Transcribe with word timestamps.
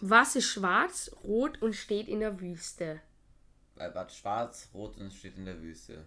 Was 0.00 0.36
ist 0.36 0.46
schwarz, 0.46 1.10
rot 1.24 1.62
und 1.62 1.74
steht 1.74 2.08
in 2.08 2.20
der 2.20 2.40
Wüste? 2.40 3.00
Weil 3.74 3.94
was 3.94 4.16
schwarz, 4.16 4.68
rot 4.74 4.98
und 4.98 5.12
steht 5.12 5.36
in 5.36 5.46
der 5.46 5.60
Wüste. 5.60 6.06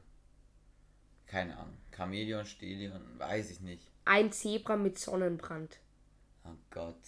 Keine 1.25 1.57
Ahnung. 1.57 1.77
Chamäleon, 1.95 2.45
Stelion, 2.45 3.01
weiß 3.17 3.51
ich 3.51 3.61
nicht. 3.61 3.83
Ein 4.05 4.31
Zebra 4.31 4.75
mit 4.75 4.97
Sonnenbrand. 4.97 5.77
Oh 6.45 6.55
Gott. 6.71 6.99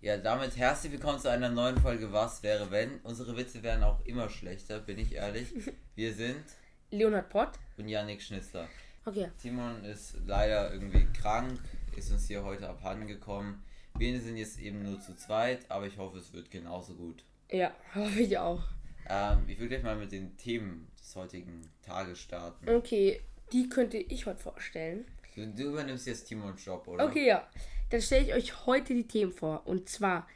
Ja, 0.00 0.16
damit 0.16 0.56
herzlich 0.56 0.92
willkommen 0.92 1.18
zu 1.18 1.30
einer 1.30 1.48
neuen 1.48 1.78
Folge 1.78 2.12
Was 2.12 2.42
wäre 2.42 2.70
wenn. 2.70 3.00
Unsere 3.00 3.36
Witze 3.36 3.62
werden 3.62 3.84
auch 3.84 4.04
immer 4.04 4.28
schlechter, 4.28 4.78
bin 4.80 4.98
ich 4.98 5.14
ehrlich. 5.14 5.48
Wir 5.94 6.14
sind 6.14 6.44
Leonhard 6.90 7.28
Pott. 7.28 7.50
und 7.76 7.88
Yannick 7.88 8.22
Schnitzler. 8.22 8.68
Okay. 9.04 9.30
Timon 9.40 9.84
ist 9.84 10.16
leider 10.26 10.72
irgendwie 10.72 11.06
krank, 11.12 11.60
ist 11.96 12.10
uns 12.10 12.26
hier 12.26 12.44
heute 12.44 12.68
abhanden 12.68 13.06
gekommen. 13.06 13.64
Wir 13.98 14.20
sind 14.20 14.36
jetzt 14.36 14.58
eben 14.58 14.82
nur 14.82 15.00
zu 15.00 15.14
zweit, 15.14 15.70
aber 15.70 15.86
ich 15.86 15.98
hoffe, 15.98 16.18
es 16.18 16.32
wird 16.32 16.50
genauso 16.50 16.94
gut. 16.94 17.24
Ja, 17.50 17.74
hoffe 17.94 18.20
ich 18.20 18.38
auch. 18.38 18.62
Ähm, 19.08 19.44
ich 19.48 19.58
will 19.58 19.68
gleich 19.68 19.82
mal 19.82 19.96
mit 19.96 20.12
den 20.12 20.36
Themen 20.36 20.88
des 20.98 21.16
heutigen 21.16 21.62
Tages 21.82 22.20
starten. 22.20 22.68
Okay, 22.68 23.20
die 23.52 23.68
könnte 23.68 23.98
ich 23.98 24.26
heute 24.26 24.40
vorstellen. 24.40 25.04
Du, 25.34 25.46
du 25.46 25.70
übernimmst 25.70 26.06
jetzt 26.06 26.24
Timons 26.24 26.64
Job, 26.64 26.86
oder? 26.86 27.06
Okay, 27.06 27.26
ja. 27.26 27.48
Dann 27.90 28.00
stelle 28.00 28.26
ich 28.26 28.34
euch 28.34 28.66
heute 28.66 28.94
die 28.94 29.06
Themen 29.06 29.32
vor. 29.32 29.66
Und 29.66 29.88
zwar. 29.88 30.28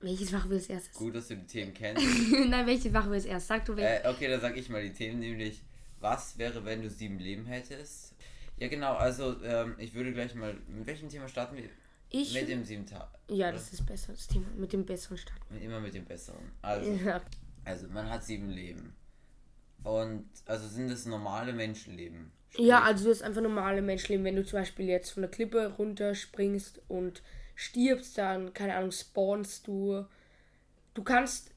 Welches 0.00 0.30
Fach 0.30 0.48
will 0.48 0.58
es 0.58 0.68
erstes? 0.68 0.96
Gut, 0.96 1.14
dass 1.14 1.28
du 1.28 1.36
die 1.36 1.46
Themen 1.46 1.74
kennst. 1.74 2.02
Nein, 2.48 2.66
welches 2.66 2.92
Fach 2.92 3.08
will 3.08 3.16
es 3.16 3.24
erst? 3.24 3.48
Sag 3.48 3.64
du 3.64 3.76
welches. 3.76 4.04
Äh, 4.04 4.08
okay, 4.08 4.28
dann 4.28 4.40
sag 4.40 4.56
ich 4.56 4.68
mal 4.68 4.82
die 4.82 4.92
Themen, 4.92 5.20
nämlich 5.20 5.62
was 6.00 6.38
wäre, 6.38 6.64
wenn 6.64 6.82
du 6.82 6.90
sieben 6.90 7.18
Leben 7.18 7.46
hättest? 7.46 8.14
Ja, 8.58 8.68
genau, 8.68 8.94
also 8.94 9.42
ähm, 9.42 9.74
ich 9.78 9.94
würde 9.94 10.12
gleich 10.12 10.34
mal, 10.34 10.54
mit 10.68 10.86
welchem 10.86 11.08
Thema 11.08 11.28
starten 11.28 11.56
wir? 11.56 11.68
ich. 12.10 12.32
Mit 12.34 12.48
dem 12.48 12.64
sieben 12.64 12.86
Tag. 12.86 13.08
ja, 13.28 13.50
das 13.52 13.72
ist 13.72 13.84
besser, 13.84 14.12
das 14.12 14.26
Thema. 14.28 14.46
Mit 14.56 14.72
dem 14.72 14.86
besseren 14.86 15.18
Start. 15.18 15.38
Immer 15.60 15.80
mit 15.80 15.92
dem 15.94 16.04
besseren. 16.04 16.52
Also, 16.62 16.90
Ja. 16.92 17.20
also 17.64 17.88
man 17.88 18.08
hat 18.08 18.24
sieben 18.24 18.48
Leben. 18.50 18.94
Und 19.82 20.28
also 20.46 20.66
sind 20.68 20.88
das 20.90 21.04
normale 21.06 21.52
Menschenleben. 21.52 22.30
ja, 22.56 22.82
also 22.82 23.04
du 23.04 23.10
hast 23.10 23.22
einfach 23.22 23.42
normale 23.42 23.82
Menschenleben. 23.82 24.24
Wenn 24.24 24.36
du 24.36 24.44
zum 24.44 24.60
Beispiel 24.60 24.86
jetzt 24.86 25.10
von 25.10 25.22
der 25.22 25.30
Klippe 25.30 25.74
runterspringst 25.78 26.80
und 26.88 27.22
stirbst, 27.54 28.16
dann, 28.18 28.52
keine 28.54 28.76
Ahnung, 28.76 28.92
spawnst 28.92 29.66
du. 29.66 30.04
Du 30.94 31.02
kannst 31.02 31.50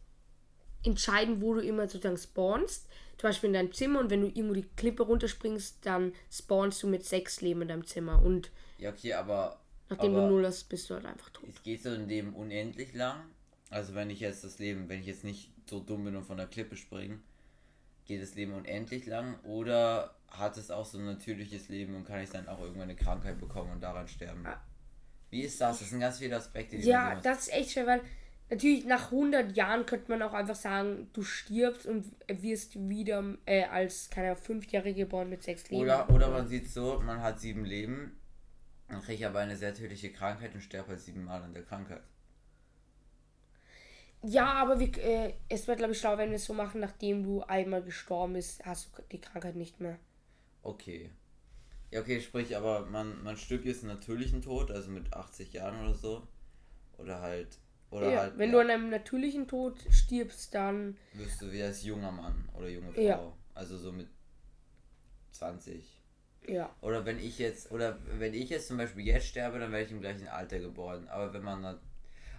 entscheiden, 0.84 1.42
wo 1.42 1.54
du 1.54 1.62
immer 1.62 1.88
sozusagen 1.88 2.18
spawnst. 2.18 2.88
Zum 3.20 3.30
Beispiel 3.30 3.50
in 3.50 3.54
deinem 3.54 3.74
Zimmer 3.74 4.00
und 4.00 4.10
wenn 4.10 4.22
du 4.22 4.28
irgendwo 4.28 4.54
die 4.54 4.68
Klippe 4.78 5.04
runterspringst, 5.04 5.86
dann 5.86 6.14
spawnst 6.32 6.82
du 6.82 6.88
mit 6.88 7.06
sechs 7.06 7.42
Leben 7.42 7.62
in 7.62 7.68
deinem 7.68 7.86
Zimmer. 7.86 8.22
Und 8.22 8.50
Ja, 8.78 8.92
okay, 8.92 9.14
aber, 9.14 9.60
nachdem 9.90 10.16
aber 10.16 10.28
du 10.28 10.36
null 10.36 10.46
hast, 10.46 10.64
bist 10.70 10.90
du 10.90 10.94
halt 10.96 11.06
einfach 11.06 11.30
tot. 11.32 11.50
es 11.50 11.62
geht 11.62 11.84
so 11.84 11.90
ein 11.90 12.08
Leben 12.08 12.34
unendlich 12.34 12.94
lang. 12.94 13.20
Also 13.70 13.94
wenn 13.94 14.10
ich 14.10 14.22
jetzt 14.22 14.46
das 14.46 14.58
Leben, 14.58 14.88
wenn 14.88 15.02
ich 15.02 15.06
jetzt 15.06 15.26
nicht 15.26 15.52
so 15.70 15.82
dumm 15.82 16.06
bin 16.06 16.16
und 16.16 16.24
von 16.24 16.38
der 16.38 16.48
Klippe 16.48 16.78
springe, 16.78 17.20
geht 18.06 18.22
das 18.22 18.36
Leben 18.36 18.54
unendlich 18.54 19.06
lang 19.06 19.38
oder 19.44 20.16
hat 20.30 20.56
es 20.58 20.72
auch 20.72 20.86
so 20.86 20.98
ein 20.98 21.06
natürliches 21.06 21.68
Leben 21.68 21.96
und 21.96 22.06
kann 22.06 22.22
ich 22.22 22.30
dann 22.30 22.48
auch 22.48 22.60
irgendwann 22.62 22.84
eine 22.84 22.96
Krankheit 22.96 23.38
bekommen 23.38 23.72
und 23.74 23.82
daran 23.84 24.08
sterben? 24.08 24.46
Ah. 24.46 24.62
Wie 25.30 25.42
ist 25.42 25.60
das? 25.60 25.80
Das 25.80 25.90
sind 25.90 26.00
ganz 26.00 26.18
viele 26.20 26.38
Aspekte, 26.38 26.78
die 26.78 26.88
Ja, 26.88 27.20
das 27.22 27.48
ist 27.48 27.54
echt 27.54 27.72
schwer, 27.72 27.86
weil 27.86 28.02
natürlich 28.50 28.86
nach 28.86 29.12
100 29.12 29.56
Jahren 29.56 29.86
könnte 29.86 30.12
man 30.12 30.22
auch 30.22 30.34
einfach 30.34 30.56
sagen, 30.56 31.10
du 31.14 31.24
stirbst 31.24 31.86
und 31.86 32.06
wirst 32.28 32.90
wieder 32.90 33.38
äh, 33.46 33.64
als 33.64 34.10
keine 34.10 34.36
Fünfjährige 34.36 35.02
geboren 35.02 35.30
mit 35.30 35.44
sechs 35.44 35.70
Leben. 35.70 35.84
Oder, 35.84 36.10
oder 36.10 36.30
man 36.30 36.48
sieht 36.48 36.70
so, 36.70 37.00
man 37.00 37.22
hat 37.22 37.40
sieben 37.40 37.66
Leben, 37.66 38.20
dann 38.88 39.02
kriege 39.02 39.14
ich 39.14 39.26
aber 39.26 39.40
eine 39.40 39.56
sehr 39.56 39.74
tödliche 39.74 40.12
Krankheit 40.12 40.54
und 40.56 40.62
sterbe 40.62 40.90
halt 40.90 41.00
siebenmal 41.00 41.44
an 41.44 41.54
der 41.54 41.64
Krankheit. 41.64 42.02
Ja, 44.22 44.54
aber 44.54 44.80
wir, 44.80 44.98
äh, 44.98 45.34
es 45.48 45.68
wäre, 45.68 45.78
glaube 45.78 45.94
ich, 45.94 46.00
schlau, 46.00 46.18
wenn 46.18 46.30
wir 46.30 46.36
es 46.36 46.46
so 46.46 46.54
machen, 46.54 46.82
nachdem 46.82 47.24
du 47.24 47.42
einmal 47.44 47.82
gestorben 47.82 48.34
bist, 48.34 48.66
hast 48.66 48.98
du 48.98 49.02
die 49.12 49.22
Krankheit 49.22 49.56
nicht 49.56 49.80
mehr. 49.80 49.98
Okay. 50.62 51.10
Ja, 51.92 52.02
okay, 52.02 52.20
sprich, 52.20 52.56
aber 52.58 52.86
man, 52.86 53.24
man 53.24 53.38
stirbt 53.38 53.66
jetzt 53.66 53.84
einen 53.84 53.94
natürlichen 53.94 54.42
Tod, 54.42 54.72
also 54.72 54.92
mit 54.92 55.14
80 55.14 55.54
Jahren 55.54 55.80
oder 55.82 55.96
so. 55.96 56.28
Oder 56.98 57.22
halt. 57.22 57.58
Oder 57.92 58.12
ja, 58.12 58.20
halt. 58.20 58.38
wenn 58.38 58.50
ja, 58.50 58.56
du 58.56 58.62
an 58.62 58.70
einem 58.70 58.90
natürlichen 58.90 59.48
Tod 59.48 59.76
stirbst, 59.90 60.54
dann. 60.54 60.98
wirst 61.14 61.42
du 61.42 61.52
wie 61.52 61.64
als 61.64 61.84
junger 61.84 62.12
Mann 62.12 62.48
oder 62.56 62.70
junge 62.70 62.92
Frau. 62.92 63.02
Ja. 63.02 63.34
Also 63.56 63.78
so 63.78 63.92
mit 63.92 64.08
20. 65.32 65.84
Ja. 66.48 66.74
Oder 66.82 67.06
wenn 67.06 67.20
ich 67.20 67.40
jetzt, 67.40 67.72
oder 67.72 67.98
wenn 68.18 68.34
ich 68.34 68.50
jetzt 68.50 68.68
zum 68.68 68.78
Beispiel 68.78 69.06
jetzt 69.06 69.28
sterbe, 69.28 69.60
dann 69.60 69.72
werde 69.72 69.86
ich 69.86 69.92
im 69.92 70.02
gleichen 70.02 70.28
Alter 70.28 70.60
geboren. 70.60 71.08
Aber 71.10 71.34
wenn 71.34 71.44
man 71.44 71.64
dann, 71.64 71.80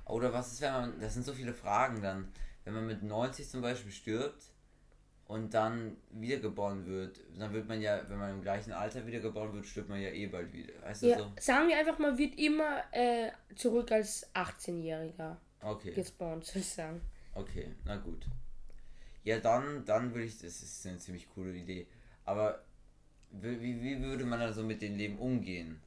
oder 0.04 0.32
was 0.32 0.52
ist, 0.52 0.60
wenn 0.60 0.72
man, 0.72 1.00
das 1.00 1.14
sind 1.14 1.26
so 1.26 1.32
viele 1.32 1.52
Fragen 1.52 2.00
dann, 2.02 2.32
wenn 2.64 2.74
man 2.74 2.86
mit 2.86 3.02
90 3.02 3.48
zum 3.48 3.60
Beispiel 3.60 3.92
stirbt 3.92 4.52
und 5.30 5.54
dann 5.54 5.96
wiedergeboren 6.10 6.86
wird, 6.86 7.20
dann 7.38 7.52
wird 7.52 7.68
man 7.68 7.80
ja, 7.80 8.02
wenn 8.08 8.18
man 8.18 8.30
im 8.30 8.42
gleichen 8.42 8.72
Alter 8.72 9.06
wiedergeboren 9.06 9.52
wird, 9.52 9.64
stirbt 9.64 9.88
man 9.88 10.00
ja 10.02 10.08
eh 10.10 10.26
bald 10.26 10.52
wieder. 10.52 10.72
Weißt 10.82 11.04
du 11.04 11.06
ja. 11.06 11.18
so? 11.18 11.32
Sagen 11.38 11.68
wir 11.68 11.78
einfach 11.78 12.00
mal, 12.00 12.18
wird 12.18 12.36
immer 12.36 12.82
äh, 12.90 13.30
zurück 13.54 13.92
als 13.92 14.28
18-Jähriger 14.34 15.36
Okay, 15.62 15.92
gespawnt, 15.92 16.44
soll 16.46 16.62
ich 16.62 16.68
sagen. 16.68 17.00
okay, 17.32 17.68
na 17.84 17.96
gut. 17.96 18.26
Ja, 19.22 19.38
dann, 19.38 19.84
dann 19.84 20.12
würde 20.12 20.24
ich, 20.24 20.38
das 20.38 20.62
ist 20.62 20.84
eine 20.88 20.98
ziemlich 20.98 21.28
coole 21.32 21.52
Idee. 21.52 21.86
Aber 22.24 22.64
wie, 23.30 23.80
wie, 23.80 24.02
würde 24.02 24.24
man 24.24 24.40
dann 24.40 24.52
so 24.52 24.64
mit 24.64 24.82
dem 24.82 24.96
Leben 24.96 25.16
umgehen? 25.16 25.80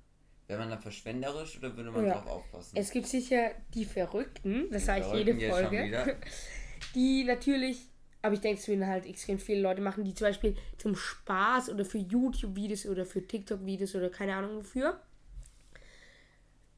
Wäre 0.47 0.59
man 0.59 0.69
dann 0.69 0.81
verschwenderisch 0.81 1.57
oder 1.57 1.75
würde 1.75 1.91
man 1.91 2.05
Ja. 2.05 2.13
drauf 2.13 2.27
aufpassen? 2.27 2.77
Es 2.77 2.91
gibt 2.91 3.07
sicher 3.07 3.51
die 3.73 3.83
Verrückten, 3.83 4.69
das 4.71 4.85
sage 4.85 5.01
ich 5.01 5.25
jede 5.25 5.49
Folge, 5.49 6.17
die 6.95 7.25
natürlich, 7.25 7.89
aber 8.23 8.33
ich 8.33 8.41
denke, 8.41 8.59
es 8.59 8.67
würden 8.67 8.87
halt 8.87 9.05
extrem 9.05 9.37
viele 9.37 9.61
Leute 9.61 9.81
machen, 9.81 10.03
die 10.05 10.13
zum 10.15 10.27
Beispiel 10.27 10.55
zum 10.77 10.95
Spaß 10.95 11.69
oder 11.69 11.85
für 11.85 11.97
YouTube-Videos 11.99 12.87
oder 12.87 13.05
für 13.05 13.21
TikTok-Videos 13.27 13.93
oder 13.95 14.09
keine 14.09 14.33
Ahnung 14.35 14.55
wofür 14.57 14.99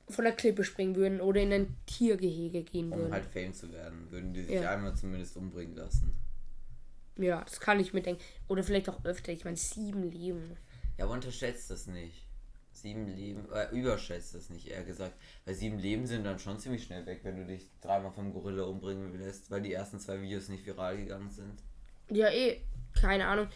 von 0.09 0.23
der 0.25 0.33
Klippe 0.33 0.63
springen 0.63 0.95
würden 0.95 1.21
oder 1.21 1.41
in 1.41 1.53
ein 1.53 1.75
Tiergehege 1.85 2.63
gehen 2.63 2.91
um 2.91 2.97
würden. 2.99 3.13
halt 3.13 3.25
Fame 3.25 3.53
zu 3.53 3.71
werden, 3.71 4.09
würden 4.11 4.33
die 4.33 4.43
sich 4.43 4.55
Ja. 4.55 4.71
einmal 4.71 4.95
zumindest 4.95 5.37
umbringen 5.37 5.75
lassen. 5.75 6.15
Ja, 7.17 7.41
das 7.43 7.59
kann 7.59 7.79
ich 7.79 7.93
mir 7.93 8.01
denken. 8.01 8.21
Oder 8.47 8.61
vielleicht 8.61 8.89
auch 8.89 9.03
öfter. 9.05 9.31
Ich 9.31 9.45
meine, 9.45 9.55
sieben 9.57 10.11
Leben. 10.11 10.57
Ja, 10.97 11.05
aber 11.05 11.13
unterschätzt 11.13 11.69
das 11.71 11.87
nicht. 11.87 12.24
Sieben 12.75 13.07
Leben, 13.07 13.47
äh, 13.53 13.73
überschätzt 13.73 14.35
das 14.35 14.49
nicht, 14.49 14.67
eher 14.67 14.83
gesagt. 14.83 15.13
Weil 15.45 15.55
sieben 15.55 15.79
Leben 15.79 16.05
sind 16.05 16.25
dann 16.25 16.39
schon 16.39 16.59
ziemlich 16.59 16.83
schnell 16.83 17.05
weg, 17.05 17.21
wenn 17.23 17.37
du 17.37 17.45
dich 17.45 17.69
dreimal 17.81 18.11
vom 18.11 18.33
Gorilla 18.33 18.63
umbringen 18.63 19.17
lässt, 19.17 19.49
weil 19.49 19.61
die 19.61 19.71
ersten 19.73 19.97
zwei 19.97 20.21
Videos 20.21 20.49
nicht 20.49 20.65
viral 20.65 20.97
gegangen 20.97 21.29
sind. 21.29 21.53
Ja, 22.09 22.29
eh, 22.29 22.59
keine 22.99 23.27
Ahnung. 23.27 23.47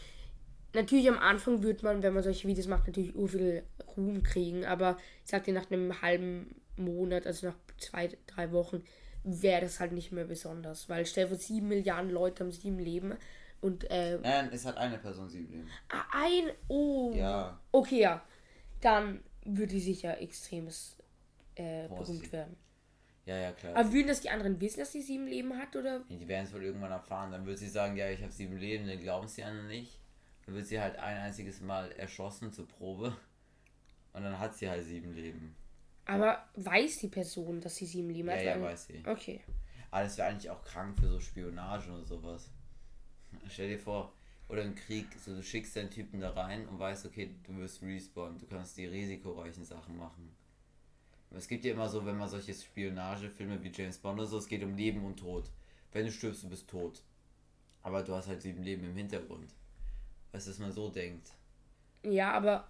Natürlich 0.74 1.10
am 1.10 1.18
Anfang 1.18 1.64
wird 1.64 1.84
man, 1.84 2.02
wenn 2.02 2.14
man 2.14 2.24
solche 2.24 2.48
Videos 2.48 2.68
macht, 2.68 2.88
natürlich 2.88 3.14
ur 3.14 3.28
viel 3.28 3.64
Ruhm 3.98 4.24
kriegen, 4.24 4.66
aber 4.66 4.98
ich 5.26 5.32
sag 5.32 5.44
dir, 5.44 5.54
nach 5.54 5.70
einem 5.70 6.02
halben 6.02 6.56
Monat, 6.78 7.28
also 7.28 7.48
nach 7.48 7.56
zwei, 7.78 8.10
drei 8.28 8.52
Wochen, 8.52 8.84
wäre 9.24 9.62
das 9.62 9.80
halt 9.80 9.92
nicht 9.92 10.12
mehr 10.12 10.26
besonders. 10.26 10.88
Weil 10.88 11.06
stell 11.06 11.26
dir 11.26 11.30
vor, 11.32 11.38
sieben 11.38 11.68
Milliarden 11.68 12.10
Leute 12.10 12.44
haben 12.44 12.52
sieben 12.52 12.80
Leben 12.80 13.16
und 13.62 13.90
äh, 13.90 14.18
Nein, 14.20 14.50
es 14.54 14.66
hat 14.66 14.78
eine 14.78 14.98
Person 14.98 15.28
sieben 15.28 15.52
Leben. 15.52 15.68
ah, 15.90 16.06
ein, 16.14 16.52
oh, 16.70 17.12
Ja, 17.14 17.60
okay, 17.72 18.00
ja, 18.02 18.24
dann 18.82 19.24
würde 19.46 19.74
die 19.74 19.80
sicher 19.82 20.20
extremes 20.22 20.98
äh, 21.56 21.88
Boah, 21.88 21.98
berühmt 22.00 22.26
sie- 22.26 22.32
werden. 22.32 22.56
ja, 23.26 23.38
ja, 23.38 23.52
klar. 23.52 23.76
Aber 23.76 23.92
würden 23.92 24.08
das 24.08 24.22
die 24.22 24.30
anderen 24.30 24.60
wissen, 24.62 24.80
dass 24.80 24.92
sie 24.92 25.02
sieben 25.02 25.28
Leben 25.28 25.58
hat, 25.58 25.76
oder? 25.76 26.02
Die 26.10 26.28
werden 26.28 26.46
es 26.46 26.54
wohl 26.54 26.64
irgendwann 26.64 26.92
erfahren. 26.92 27.32
Dann 27.32 27.46
wird 27.46 27.58
sie 27.58 27.68
sagen, 27.68 27.96
ja, 27.98 28.10
ich 28.10 28.22
habe 28.22 28.32
sieben 28.32 28.58
Leben, 28.58 28.88
dann 28.88 29.00
glauben 29.00 29.28
sie 29.28 29.44
anderen 29.44 29.68
nicht. 29.68 30.00
Dann 30.46 30.56
wird 30.56 30.66
sie 30.68 30.80
halt 30.80 30.98
ein 30.98 31.18
einziges 31.18 31.62
Mal 31.62 31.92
erschossen 31.94 32.52
zur 32.54 32.68
Probe. 32.68 33.16
Und 34.14 34.24
dann 34.24 34.40
hat 34.40 34.56
sie 34.56 34.70
halt 34.70 34.84
sieben 34.84 35.14
Leben. 35.14 35.56
Aber 36.06 36.44
weiß 36.56 36.98
die 37.00 37.08
Person, 37.10 37.62
dass 37.62 37.76
sie 37.76 37.86
sieben 37.86 38.10
Leben 38.10 38.30
Ja, 38.30 38.36
hat? 38.36 38.44
ja, 38.44 38.56
Weil- 38.56 38.72
weiß 38.72 38.88
sie. 38.88 39.04
Okay. 39.06 39.42
Aber 39.92 40.04
das 40.04 40.18
wäre 40.18 40.28
eigentlich 40.30 40.50
auch 40.50 40.64
krank 40.64 41.00
für 41.00 41.08
so 41.08 41.20
Spionage 41.20 41.92
oder 41.92 42.04
sowas. 42.06 42.50
Stell 43.48 43.70
dir 43.70 43.80
vor, 43.80 44.12
oder 44.50 44.64
im 44.64 44.76
Krieg, 44.76 45.08
so 45.24 45.36
du 45.36 45.44
schickst 45.44 45.76
deinen 45.76 45.92
Typen 45.92 46.20
da 46.20 46.32
rein 46.32 46.68
und 46.68 46.80
weißt, 46.80 47.06
okay, 47.06 47.30
du 47.44 47.56
wirst 47.58 47.82
respawn, 47.84 48.38
du 48.38 48.48
kannst 48.48 48.78
die 48.78 48.88
risikoreichen 48.88 49.64
Sachen 49.64 49.98
machen. 49.98 50.36
Es 51.32 51.48
gibt 51.48 51.64
ja 51.64 51.74
immer 51.74 51.88
so, 51.88 52.04
wenn 52.06 52.18
man 52.18 52.28
solche 52.28 52.56
Spionagefilme 52.56 53.64
wie 53.64 53.72
James 53.72 54.00
Bond 54.00 54.20
oder 54.20 54.28
so, 54.28 54.40
es 54.40 54.48
geht 54.48 54.64
um 54.64 54.76
Leben 54.76 55.06
und 55.06 55.18
Tod. 55.18 55.52
Wenn 55.92 56.06
du 56.06 56.12
stirbst, 56.12 56.44
du 56.44 56.50
bist 56.50 56.68
tot. 56.68 57.04
Aber 57.84 58.02
du 58.02 58.14
hast 58.16 58.28
halt 58.28 58.42
sieben 58.42 58.64
Leben 58.64 58.84
im 58.84 58.96
Hintergrund. 58.96 59.54
Weißt 60.32 60.48
du, 60.48 60.52
dass 60.52 60.60
man 60.60 60.72
so 60.72 60.90
denkt. 60.90 61.30
Ja, 62.04 62.32
aber 62.32 62.68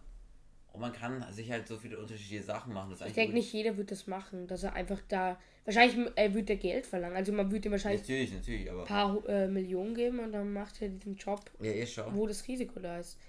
Und 0.71 0.81
man 0.81 0.94
kann 0.94 1.25
sich 1.33 1.50
halt 1.51 1.68
so 1.68 1.77
viele 1.77 1.98
unterschiedliche 1.98 2.44
Sachen 2.44 2.74
machen. 2.74 2.95
Ich 3.06 3.13
denke 3.13 3.33
nicht 3.33 3.51
jeder 3.51 3.75
wird 3.77 3.92
das 3.92 4.06
machen, 4.07 4.48
dass 4.48 4.63
er 4.63 4.74
einfach 4.74 5.01
da. 5.07 5.39
Wahrscheinlich 5.66 6.12
äh, 6.16 6.33
wird 6.33 6.50
er 6.50 6.56
Geld 6.57 6.86
verlangen. 6.86 7.16
Also 7.16 7.31
man 7.31 7.51
würde 7.51 7.68
ihm 7.68 7.71
wahrscheinlich 7.71 8.01
Natürlich, 8.01 8.33
natürlich, 8.33 8.71
aber. 8.71 8.81
ein 8.81 8.88
paar 8.88 9.27
äh, 9.30 9.48
Millionen 9.48 9.94
geben 9.95 10.19
und 10.19 10.31
dann 10.31 10.54
macht 10.54 10.81
er 10.81 10.89
diesen 10.89 11.16
Job, 11.16 11.50
Ja, 11.60 11.71
eh 11.71 11.86
schon. 11.86 12.16
wo 12.16 12.27
das 12.27 12.48
Risiko 12.48 12.80
da 12.80 13.00
ist. 13.00 13.19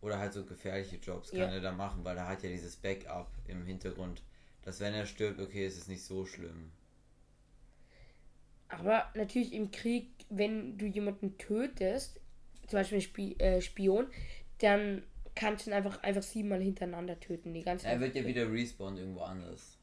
Oder 0.00 0.18
halt 0.18 0.32
so 0.32 0.44
gefährliche 0.44 0.96
Jobs 0.96 1.30
kann 1.30 1.40
Ja. 1.40 1.46
er 1.48 1.60
da 1.60 1.72
machen, 1.72 2.04
weil 2.04 2.16
er 2.16 2.28
hat 2.28 2.42
ja 2.42 2.48
dieses 2.50 2.76
Backup 2.76 3.30
im 3.46 3.64
Hintergrund. 3.64 4.22
Dass 4.62 4.80
wenn 4.80 4.94
er 4.94 5.06
stirbt, 5.06 5.40
okay, 5.40 5.66
ist 5.66 5.76
es 5.78 5.88
nicht 5.88 6.02
so 6.04 6.24
schlimm. 6.26 6.70
Aber 8.68 9.10
natürlich 9.14 9.52
im 9.52 9.70
Krieg, 9.70 10.08
wenn 10.30 10.78
du 10.78 10.86
jemanden 10.86 11.36
tötest, 11.38 12.20
zum 12.68 12.78
Beispiel 12.78 12.98
ein 12.98 13.02
Spi 13.02 13.36
äh, 13.38 13.60
Spion, 13.60 14.06
dann 14.58 15.02
kannst 15.34 15.66
du 15.66 15.70
ihn 15.70 15.74
einfach, 15.74 16.02
einfach 16.02 16.22
siebenmal 16.22 16.60
hintereinander 16.60 17.18
töten. 17.18 17.54
Die 17.54 17.62
ganze 17.62 17.86
Er 17.86 18.00
wird 18.00 18.14
ja 18.14 18.24
wieder 18.26 18.50
respawn 18.50 18.96
irgendwo 18.96 19.20
anders. 19.20 19.78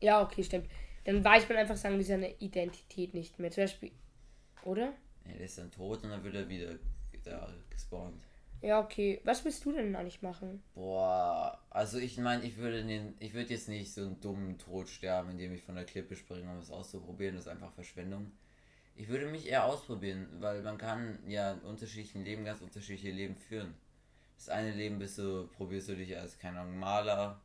Ja, 0.00 0.22
okay, 0.22 0.42
stimmt. 0.42 0.68
Dann 1.04 1.24
weiß 1.24 1.48
man 1.48 1.58
einfach 1.58 1.76
sagen, 1.76 1.98
wie 1.98 2.04
seine 2.04 2.32
Identität 2.38 3.14
nicht 3.14 3.38
mehr. 3.38 3.50
Zum 3.50 3.64
Beispiel. 3.64 3.90
Oder? 4.64 4.92
Ja, 5.26 5.32
der 5.36 5.46
ist 5.46 5.58
dann 5.58 5.70
tot 5.70 6.02
und 6.04 6.10
dann 6.10 6.22
wird 6.22 6.34
er 6.34 6.48
wieder 6.48 6.78
da 7.24 7.52
gespawnt. 7.70 8.22
Ja, 8.60 8.80
okay. 8.80 9.20
Was 9.24 9.44
willst 9.44 9.64
du 9.64 9.72
denn 9.72 9.96
eigentlich 9.96 10.22
machen? 10.22 10.62
Boah, 10.74 11.58
also 11.70 11.98
ich 11.98 12.16
meine, 12.18 12.44
ich 12.44 12.56
würde 12.56 12.84
den, 12.84 13.14
ich 13.18 13.34
würde 13.34 13.50
jetzt 13.50 13.68
nicht 13.68 13.92
so 13.92 14.02
einen 14.02 14.20
dummen 14.20 14.56
Tod 14.58 14.88
sterben, 14.88 15.30
indem 15.30 15.52
ich 15.52 15.62
von 15.62 15.74
der 15.74 15.84
Klippe 15.84 16.14
springe, 16.14 16.48
um 16.50 16.58
es 16.58 16.70
auszuprobieren. 16.70 17.34
Das 17.34 17.46
ist 17.46 17.50
einfach 17.50 17.72
Verschwendung. 17.72 18.30
Ich 18.94 19.08
würde 19.08 19.26
mich 19.26 19.48
eher 19.48 19.64
ausprobieren, 19.64 20.28
weil 20.38 20.62
man 20.62 20.78
kann 20.78 21.18
ja 21.26 21.54
unterschiedlichen 21.64 22.24
Leben 22.24 22.44
ganz 22.44 22.60
unterschiedliche 22.60 23.10
Leben 23.10 23.36
führen. 23.36 23.74
Das 24.42 24.48
eine 24.48 24.72
Leben 24.72 24.98
bist 24.98 25.18
du, 25.18 25.46
probierst 25.56 25.88
du 25.88 25.94
dich 25.94 26.18
als, 26.18 26.36
keine 26.36 26.58
Ahnung, 26.58 26.76
Maler 26.80 27.40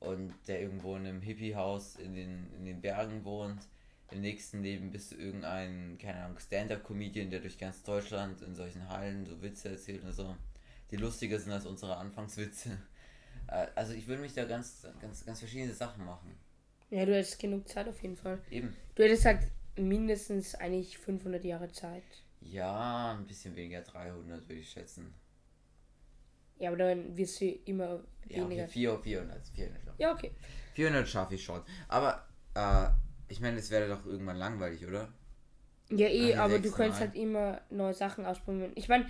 und 0.00 0.34
der 0.46 0.60
irgendwo 0.60 0.94
in 0.94 1.06
einem 1.06 1.22
Hippie-Haus 1.22 1.96
in 1.96 2.14
den, 2.14 2.52
in 2.58 2.66
den 2.66 2.82
Bergen 2.82 3.24
wohnt. 3.24 3.62
Im 4.10 4.20
nächsten 4.20 4.62
Leben 4.62 4.90
bist 4.90 5.12
du 5.12 5.16
irgendein, 5.16 5.96
keine 5.96 6.22
Ahnung, 6.22 6.38
Stand-Up-Comedian, 6.38 7.30
der 7.30 7.40
durch 7.40 7.56
ganz 7.56 7.82
Deutschland 7.84 8.42
in 8.42 8.54
solchen 8.54 8.86
Hallen 8.90 9.24
so 9.24 9.40
Witze 9.40 9.70
erzählt 9.70 10.04
und 10.04 10.12
so, 10.12 10.36
die 10.90 10.96
lustiger 10.96 11.38
sind 11.38 11.52
als 11.52 11.64
unsere 11.64 11.96
Anfangswitze. 11.96 12.76
Äh, 13.48 13.68
Also 13.74 13.94
ich 13.94 14.06
würde 14.06 14.20
mich 14.20 14.34
da 14.34 14.44
ganz, 14.44 14.86
ganz, 15.00 15.24
ganz 15.24 15.38
verschiedene 15.38 15.72
Sachen 15.72 16.04
machen. 16.04 16.36
Ja, 16.90 17.06
du 17.06 17.14
hättest 17.14 17.38
genug 17.38 17.66
Zeit 17.66 17.88
auf 17.88 18.02
jeden 18.02 18.16
Fall. 18.16 18.42
Eben. 18.50 18.76
Du 18.94 19.04
hättest 19.04 19.24
halt 19.24 19.40
mindestens 19.76 20.54
eigentlich 20.54 20.98
500 20.98 21.42
Jahre 21.44 21.72
Zeit. 21.72 22.04
Ja, 22.42 23.16
ein 23.16 23.26
bisschen 23.26 23.56
weniger, 23.56 23.80
300 23.80 24.46
würde 24.46 24.60
ich 24.60 24.68
schätzen. 24.68 25.14
Ja, 26.58 26.70
aber 26.70 26.78
dann 26.78 27.16
wirst 27.16 27.40
du 27.40 27.46
immer 27.64 28.00
Ja, 28.28 28.38
weniger. 28.38 28.64
okay, 28.64 28.72
400, 28.72 29.04
400, 29.04 29.48
400. 29.48 29.82
glaub 29.82 29.94
ich. 29.96 30.00
Ja, 30.00 30.12
okay. 30.12 30.30
400 30.74 31.08
schaffe 31.08 31.34
ich 31.34 31.44
schon. 31.44 31.62
Aber, 31.88 32.26
äh, 32.54 32.88
ich 33.28 33.40
meine, 33.40 33.58
es 33.58 33.70
wäre 33.70 33.88
doch 33.88 34.04
irgendwann 34.06 34.36
langweilig, 34.36 34.86
oder? 34.86 35.08
Ja, 35.90 36.08
eh, 36.08 36.34
aber 36.34 36.58
du 36.58 36.70
könntest 36.70 37.00
Mal. 37.00 37.08
halt 37.08 37.14
immer 37.16 37.60
neue 37.70 37.94
Sachen 37.94 38.24
ausprobieren. 38.26 38.72
Ich 38.74 38.88
meine, 38.88 39.06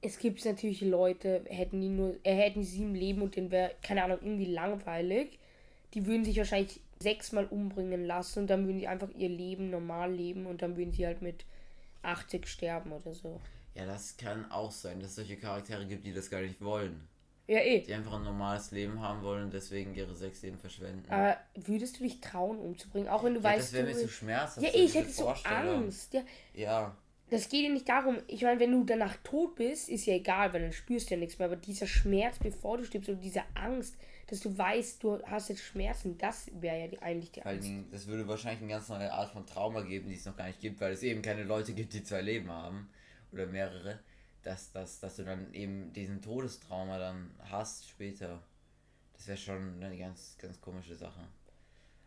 es 0.00 0.18
gibt 0.18 0.44
natürlich 0.44 0.80
Leute, 0.82 1.44
hätten 1.48 1.80
die 1.80 1.88
nur, 1.88 2.16
äh, 2.24 2.34
hätten 2.34 2.60
die 2.60 2.66
sieben 2.66 2.94
Leben 2.94 3.22
und 3.22 3.36
denen 3.36 3.50
wäre, 3.50 3.72
keine 3.82 4.04
Ahnung, 4.04 4.18
irgendwie 4.22 4.46
langweilig. 4.52 5.38
Die 5.94 6.06
würden 6.06 6.24
sich 6.24 6.36
wahrscheinlich 6.36 6.80
sechsmal 6.98 7.46
umbringen 7.46 8.04
lassen 8.06 8.40
und 8.40 8.46
dann 8.50 8.66
würden 8.66 8.78
die 8.78 8.88
einfach 8.88 9.08
ihr 9.16 9.28
Leben 9.28 9.70
normal 9.70 10.12
leben 10.12 10.46
und 10.46 10.62
dann 10.62 10.76
würden 10.76 10.92
sie 10.92 11.06
halt 11.06 11.22
mit 11.22 11.44
80 12.02 12.46
sterben 12.46 12.92
oder 12.92 13.14
so. 13.14 13.40
Ja, 13.74 13.86
das 13.86 14.16
kann 14.16 14.50
auch 14.50 14.70
sein, 14.70 15.00
dass 15.00 15.10
es 15.10 15.16
solche 15.16 15.36
Charaktere 15.36 15.84
gibt, 15.86 16.06
die 16.06 16.12
das 16.12 16.30
gar 16.30 16.40
nicht 16.40 16.60
wollen. 16.60 17.08
Ja, 17.46 17.58
eh. 17.58 17.80
Die 17.80 17.92
einfach 17.92 18.14
ein 18.14 18.24
normales 18.24 18.70
Leben 18.70 19.00
haben 19.00 19.22
wollen 19.22 19.44
und 19.44 19.52
deswegen 19.52 19.94
ihre 19.94 20.14
sechs 20.14 20.40
Leben 20.42 20.58
verschwenden. 20.58 21.04
Aber 21.10 21.36
würdest 21.54 21.98
du 21.98 22.04
dich 22.04 22.20
trauen, 22.20 22.58
umzubringen? 22.58 23.08
Auch 23.08 23.22
wenn 23.24 23.34
du 23.34 23.40
ja, 23.40 23.44
weißt, 23.44 23.64
das 23.64 23.72
wäre 23.72 23.86
mir 23.86 23.92
du. 23.92 24.00
zu 24.00 24.08
schmerzhaft. 24.08 24.62
ja, 24.62 24.72
so 24.72 24.78
ich 24.78 24.94
hätte 24.94 25.10
so. 25.10 25.28
Angst. 25.28 26.14
Ja, 26.14 26.22
Ja, 26.54 26.96
das 27.30 27.48
geht 27.48 27.64
ja 27.64 27.70
nicht 27.70 27.88
darum. 27.88 28.18
Ich 28.28 28.42
meine, 28.42 28.60
wenn 28.60 28.70
du 28.70 28.84
danach 28.84 29.16
tot 29.24 29.56
bist, 29.56 29.88
ist 29.88 30.06
ja 30.06 30.14
egal, 30.14 30.52
weil 30.52 30.62
dann 30.62 30.72
spürst 30.72 31.10
du 31.10 31.14
ja 31.14 31.20
nichts 31.20 31.38
mehr. 31.38 31.48
Aber 31.48 31.56
dieser 31.56 31.86
Schmerz, 31.86 32.38
bevor 32.38 32.78
du 32.78 32.84
stirbst, 32.84 33.10
oder 33.10 33.18
diese 33.18 33.42
Angst, 33.54 33.96
dass 34.28 34.40
du 34.40 34.56
weißt, 34.56 35.02
du 35.02 35.22
hast 35.24 35.50
jetzt 35.50 35.62
Schmerzen, 35.62 36.16
das 36.16 36.50
wäre 36.60 36.80
ja 36.80 36.88
die, 36.88 37.02
eigentlich 37.02 37.32
die 37.32 37.42
Angst. 37.42 37.66
Dingen, 37.66 37.88
das 37.90 38.06
würde 38.06 38.26
wahrscheinlich 38.26 38.62
eine 38.62 38.70
ganz 38.70 38.88
neue 38.88 39.12
Art 39.12 39.30
von 39.32 39.46
Trauma 39.46 39.82
geben, 39.82 40.08
die 40.08 40.14
es 40.14 40.24
noch 40.24 40.36
gar 40.36 40.46
nicht 40.46 40.60
gibt, 40.60 40.80
weil 40.80 40.92
es 40.92 41.02
eben 41.02 41.20
keine 41.20 41.44
Leute 41.44 41.74
gibt, 41.74 41.92
die 41.92 42.04
zwei 42.04 42.22
Leben 42.22 42.50
haben 42.50 42.88
oder 43.34 43.46
mehrere, 43.46 44.00
dass, 44.42 44.72
dass, 44.72 45.00
dass 45.00 45.16
du 45.16 45.24
dann 45.24 45.52
eben 45.52 45.92
diesen 45.92 46.22
Todestrauma 46.22 46.98
dann 46.98 47.30
hast 47.50 47.88
später. 47.88 48.42
Das 49.14 49.26
wäre 49.26 49.38
schon 49.38 49.82
eine 49.82 49.96
ganz, 49.96 50.36
ganz 50.38 50.60
komische 50.60 50.96
Sache. 50.96 51.20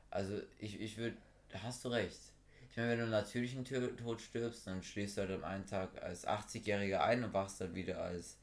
Also 0.09 0.39
ich, 0.59 0.79
ich 0.79 0.97
würde, 0.97 1.17
da 1.49 1.63
hast 1.63 1.83
du 1.85 1.89
recht. 1.89 2.19
Ich 2.69 2.77
meine, 2.77 2.91
wenn 2.91 2.97
du 2.99 3.03
einen 3.03 3.11
natürlichen 3.11 3.65
Tod 3.65 4.21
stirbst, 4.21 4.67
dann 4.67 4.83
schläfst 4.83 5.17
du 5.17 5.21
halt 5.21 5.31
am 5.31 5.43
einen 5.43 5.65
Tag 5.65 6.01
als 6.01 6.27
80-Jähriger 6.27 6.99
ein 6.99 7.23
und 7.23 7.33
wachst 7.33 7.59
dann 7.59 7.73
wieder 7.73 8.01
als 8.01 8.37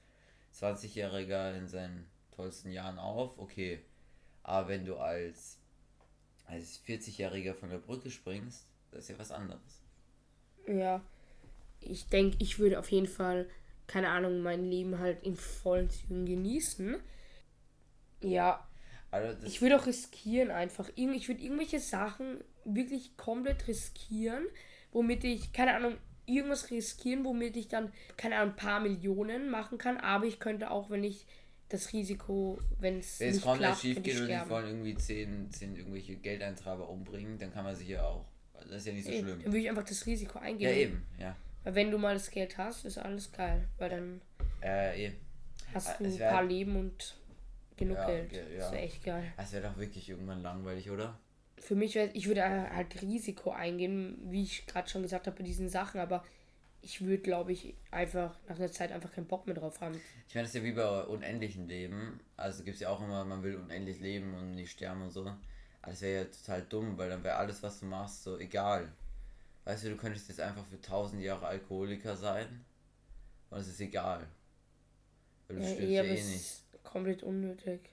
20-Jähriger 0.55 1.57
in 1.57 1.69
seinen 1.69 2.09
tollsten 2.35 2.71
Jahren 2.71 2.99
auf, 2.99 3.39
okay. 3.39 3.81
Aber 4.43 4.69
wenn 4.69 4.85
du 4.85 4.97
als, 4.97 5.59
als 6.47 6.81
40-Jähriger 6.85 7.55
von 7.55 7.71
der 7.71 7.79
Brücke 7.79 8.11
springst, 8.11 8.67
das 8.91 9.05
ist 9.05 9.11
ja 9.11 9.19
was 9.19 9.31
anderes. 9.31 9.83
Ja. 10.67 11.01
Ich 11.87 12.09
denke, 12.09 12.37
ich 12.41 12.59
würde 12.59 12.79
auf 12.79 12.91
jeden 12.91 13.07
Fall, 13.09 13.49
keine 13.87 14.09
Ahnung, 14.11 14.41
mein 14.41 14.71
Leben 14.71 14.99
halt 14.99 15.23
in 15.25 15.37
vollen 15.37 15.91
Zügen 15.91 16.27
genießen. 16.27 16.97
Ja, 18.23 18.67
Also 19.11 19.47
Ich 19.47 19.61
würde 19.63 19.77
auch 19.79 19.87
riskieren 19.87 20.51
einfach. 20.51 20.91
Ich 20.97 21.29
würde 21.29 21.43
irgendwelche 21.43 21.79
Sachen 21.81 22.39
wirklich 22.65 23.17
komplett 23.17 23.69
riskieren, 23.69 24.45
womit 24.93 25.25
ich, 25.25 25.53
keine 25.53 25.75
Ahnung, 25.77 25.97
irgendwas 26.27 26.71
riskieren, 26.71 27.25
womit 27.25 27.57
ich 27.57 27.69
dann, 27.69 27.93
keine 28.17 28.37
Ahnung, 28.37 28.55
ein 28.55 28.57
paar 28.57 28.81
Millionen 28.81 29.51
machen 29.51 29.79
kann. 29.79 29.99
Aber 29.99 30.25
ich 30.25 30.41
könnte 30.41 30.71
auch, 30.71 30.91
wenn 30.91 31.05
ich 31.05 31.27
das 31.69 31.93
Risiko, 31.93 32.59
wenn 32.79 32.99
es 32.99 33.21
wenn 33.21 33.29
es 33.29 33.35
nicht 33.37 33.45
komplett 33.45 33.69
klappt, 33.69 33.81
schief 33.83 34.03
geht 34.03 34.21
und 34.21 34.29
die 34.29 34.51
wollen 34.51 34.67
irgendwie 34.69 34.95
10, 34.97 35.51
10 35.51 35.77
irgendwelche 35.77 36.17
Geldeintreiber 36.17 36.89
umbringen, 36.89 37.39
dann 37.39 37.53
kann 37.53 37.65
man 37.65 37.75
sich 37.75 37.89
ja 37.89 38.07
auch. 38.07 38.25
Das 38.55 38.77
ist 38.77 38.87
ja 38.87 38.93
nicht 38.93 39.05
so 39.05 39.13
schlimm. 39.13 39.27
Dann 39.27 39.45
würde 39.53 39.59
ich 39.59 39.69
einfach 39.69 39.85
das 39.85 40.07
Risiko 40.07 40.39
eingehen. 40.39 40.71
Ja, 40.71 40.77
eben, 40.77 41.03
ja. 41.19 41.37
Weil 41.65 41.75
wenn 41.75 41.91
du 41.91 41.99
mal 41.99 42.15
das 42.15 42.31
Geld 42.31 42.57
hast, 42.59 42.85
ist 42.85 42.99
alles 42.99 43.33
geil. 43.33 43.67
Weil 43.79 43.91
dann 43.91 44.21
Äh, 44.63 45.07
eben. 45.07 45.17
hast 45.75 45.89
Ah, 45.89 45.95
du 45.99 46.05
es 46.05 46.21
ein 46.21 46.29
paar 46.31 46.45
Leben 46.45 46.77
und 46.77 47.17
genug 47.77 47.97
Ja, 47.97 48.07
Geld. 48.07 48.31
ge- 48.31 48.57
Das 48.57 48.67
ja. 48.67 48.73
wäre 48.73 48.83
echt 48.83 49.03
geil. 49.05 49.33
Das 49.37 49.53
wäre 49.53 49.63
doch 49.69 49.77
wirklich 49.77 50.09
irgendwann 50.09 50.43
langweilig, 50.43 50.91
oder? 50.91 51.19
für 51.57 51.77
mich 51.77 51.95
wäre, 51.95 52.11
ich 52.13 52.27
würde 52.27 52.43
halt 52.45 53.01
Risiko 53.01 53.51
eingehen, 53.51 54.19
wie 54.27 54.43
ich 54.43 54.67
gerade 54.67 54.87
schon 54.87 55.01
gesagt 55.01 55.27
habe, 55.27 55.39
bei 55.39 55.45
diesen 55.45 55.71
Sachen, 55.71 55.99
aber 55.99 56.23
ich 56.83 57.01
würde, 57.01 57.23
glaube 57.23 57.53
ich, 57.53 57.75
einfach 57.91 58.37
nach 58.47 58.59
einer 58.59 58.71
Zeit 58.71 58.93
einfach 58.93 59.11
keinen 59.11 59.27
Bock 59.29 59.47
mehr 59.47 59.55
drauf 59.55 59.81
haben. 59.81 59.99
Ich 60.29 60.35
meine, 60.35 60.45
das 60.47 60.55
ist 60.55 60.61
ja 60.61 60.65
wie 60.65 60.73
bei 60.73 61.05
unendlichen 61.05 61.67
Leben. 61.67 62.21
Also 62.37 62.65
gibt 62.65 62.75
es 62.75 62.81
ja 62.83 62.91
auch 62.91 63.01
immer, 63.01 63.25
man 63.25 63.43
will 63.43 63.57
unendlich 63.57 63.99
leben 64.01 64.35
und 64.35 64.55
nicht 64.57 64.73
sterben 64.73 65.01
und 65.01 65.11
so. 65.11 65.23
Aber 65.23 65.39
das 65.93 66.03
wäre 66.03 66.25
ja 66.25 66.31
total 66.31 66.63
dumm, 66.69 66.99
weil 66.99 67.09
dann 67.09 67.25
wäre 67.25 67.37
alles, 67.37 67.63
was 67.63 67.81
du 67.81 67.87
machst, 67.87 68.25
so 68.25 68.39
egal. 68.39 68.93
Weißt 69.65 69.85
du, 69.85 69.91
du 69.91 69.97
könntest 69.97 70.29
jetzt 70.29 70.41
einfach 70.41 70.65
für 70.67 70.81
tausend 70.81 71.23
Jahre 71.23 71.47
Alkoholiker 71.47 72.17
sein 72.17 72.65
und 73.51 73.59
es 73.61 73.69
ist 73.69 73.81
egal. 73.81 74.27
Weil 75.49 75.57
du 75.57 75.63
Ja, 75.63 75.65
stirbst 75.65 75.99
eh, 75.99 76.01
ja 76.01 76.05
eh 76.21 76.23
nicht. 76.23 76.61
komplett 76.85 77.23
unnötig. 77.25 77.91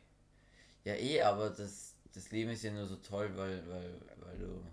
Ja, 0.84 0.94
eh, 0.96 1.22
aber 1.22 1.50
das, 1.50 1.96
das 2.14 2.32
Leben 2.32 2.52
ist 2.52 2.64
ja 2.64 2.72
nur 2.72 2.86
so 2.86 2.96
toll, 2.98 3.32
weil, 3.36 3.64
weil, 3.68 3.94
weil 4.18 4.38
du 4.40 4.64